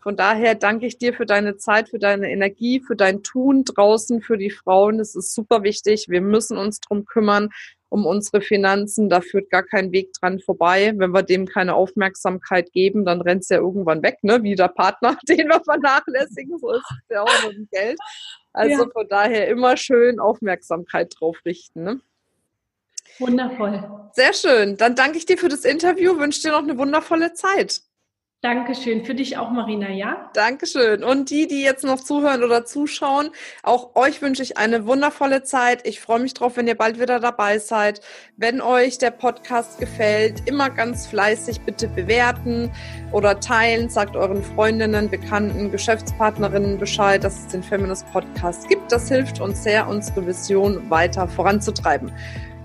Von 0.00 0.16
daher 0.16 0.54
danke 0.54 0.86
ich 0.86 0.96
dir 0.96 1.12
für 1.12 1.26
deine 1.26 1.58
Zeit, 1.58 1.90
für 1.90 1.98
deine 1.98 2.30
Energie, 2.30 2.80
für 2.80 2.96
dein 2.96 3.22
Tun 3.22 3.64
draußen, 3.64 4.22
für 4.22 4.38
die 4.38 4.50
Frauen. 4.50 4.96
Das 4.96 5.14
ist 5.14 5.34
super 5.34 5.62
wichtig. 5.62 6.06
Wir 6.08 6.22
müssen 6.22 6.56
uns 6.56 6.80
drum 6.80 7.04
kümmern, 7.04 7.50
um 7.90 8.06
unsere 8.06 8.40
Finanzen. 8.40 9.10
Da 9.10 9.20
führt 9.20 9.50
gar 9.50 9.62
kein 9.62 9.92
Weg 9.92 10.14
dran 10.14 10.40
vorbei. 10.40 10.94
Wenn 10.96 11.10
wir 11.10 11.22
dem 11.22 11.46
keine 11.46 11.74
Aufmerksamkeit 11.74 12.72
geben, 12.72 13.04
dann 13.04 13.20
rennt 13.20 13.42
es 13.42 13.50
ja 13.50 13.58
irgendwann 13.58 14.02
weg, 14.02 14.18
ne? 14.22 14.42
Wie 14.42 14.54
der 14.54 14.68
Partner, 14.68 15.18
den 15.28 15.48
wir 15.48 15.60
vernachlässigen. 15.62 16.58
So 16.58 16.72
ist 16.72 16.84
es 16.90 17.08
ja 17.10 17.22
auch 17.22 17.46
mit 17.46 17.56
dem 17.56 17.68
Geld. 17.70 17.98
Also 18.54 18.84
ja. 18.84 18.90
von 18.90 19.06
daher 19.06 19.48
immer 19.48 19.76
schön 19.76 20.18
Aufmerksamkeit 20.18 21.14
drauf 21.18 21.36
richten. 21.44 21.84
Ne? 21.84 22.00
Wundervoll. 23.18 24.10
Sehr 24.12 24.32
schön. 24.32 24.78
Dann 24.78 24.94
danke 24.94 25.18
ich 25.18 25.26
dir 25.26 25.36
für 25.36 25.48
das 25.48 25.64
Interview, 25.66 26.18
wünsche 26.18 26.40
dir 26.40 26.52
noch 26.52 26.62
eine 26.62 26.78
wundervolle 26.78 27.34
Zeit. 27.34 27.82
Dankeschön. 28.42 29.04
Für 29.04 29.14
dich 29.14 29.36
auch, 29.36 29.50
Marina, 29.50 29.90
ja? 29.90 30.30
Dankeschön. 30.32 31.04
Und 31.04 31.28
die, 31.28 31.46
die 31.46 31.60
jetzt 31.60 31.84
noch 31.84 32.00
zuhören 32.00 32.42
oder 32.42 32.64
zuschauen, 32.64 33.32
auch 33.62 33.94
euch 33.96 34.22
wünsche 34.22 34.42
ich 34.42 34.56
eine 34.56 34.86
wundervolle 34.86 35.42
Zeit. 35.42 35.86
Ich 35.86 36.00
freue 36.00 36.20
mich 36.20 36.32
drauf, 36.32 36.56
wenn 36.56 36.66
ihr 36.66 36.74
bald 36.74 36.98
wieder 36.98 37.20
dabei 37.20 37.58
seid. 37.58 38.00
Wenn 38.38 38.62
euch 38.62 38.96
der 38.96 39.10
Podcast 39.10 39.78
gefällt, 39.78 40.48
immer 40.48 40.70
ganz 40.70 41.06
fleißig 41.06 41.60
bitte 41.60 41.86
bewerten 41.86 42.72
oder 43.12 43.40
teilen. 43.40 43.90
Sagt 43.90 44.16
euren 44.16 44.42
Freundinnen, 44.42 45.10
Bekannten, 45.10 45.70
Geschäftspartnerinnen 45.70 46.78
Bescheid, 46.78 47.22
dass 47.22 47.40
es 47.40 47.46
den 47.48 47.62
Feminist 47.62 48.10
Podcast 48.10 48.70
gibt. 48.70 48.90
Das 48.90 49.06
hilft 49.08 49.38
uns 49.42 49.62
sehr, 49.62 49.86
unsere 49.86 50.26
Vision 50.26 50.88
weiter 50.88 51.28
voranzutreiben. 51.28 52.10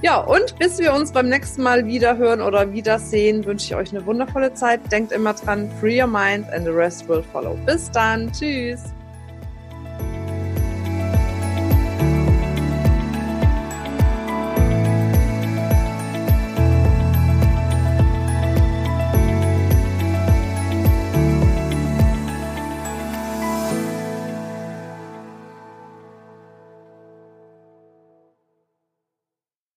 Ja, 0.02 0.20
und 0.20 0.60
bis 0.60 0.78
wir 0.78 0.94
uns 0.94 1.12
beim 1.12 1.30
nächsten 1.30 1.64
Mal 1.64 1.86
wieder 1.86 2.18
hören 2.18 2.42
oder 2.42 2.74
wiedersehen, 2.74 3.46
wünsche 3.46 3.68
ich 3.68 3.76
euch 3.76 3.96
eine 3.96 4.06
wundervolle 4.06 4.54
Zeit. 4.54 4.92
Denkt 4.92 5.12
immer 5.12 5.34
dran, 5.34 5.70
free 5.80 6.02
your 6.02 6.08
mind 6.08 6.52
and 6.54 6.66
the 6.66 6.72
rest 6.72 7.08
will 7.08 7.24
follow. 7.32 7.58
Bis 7.66 7.90
dann. 7.92 8.32
Tschüss. 8.32 8.84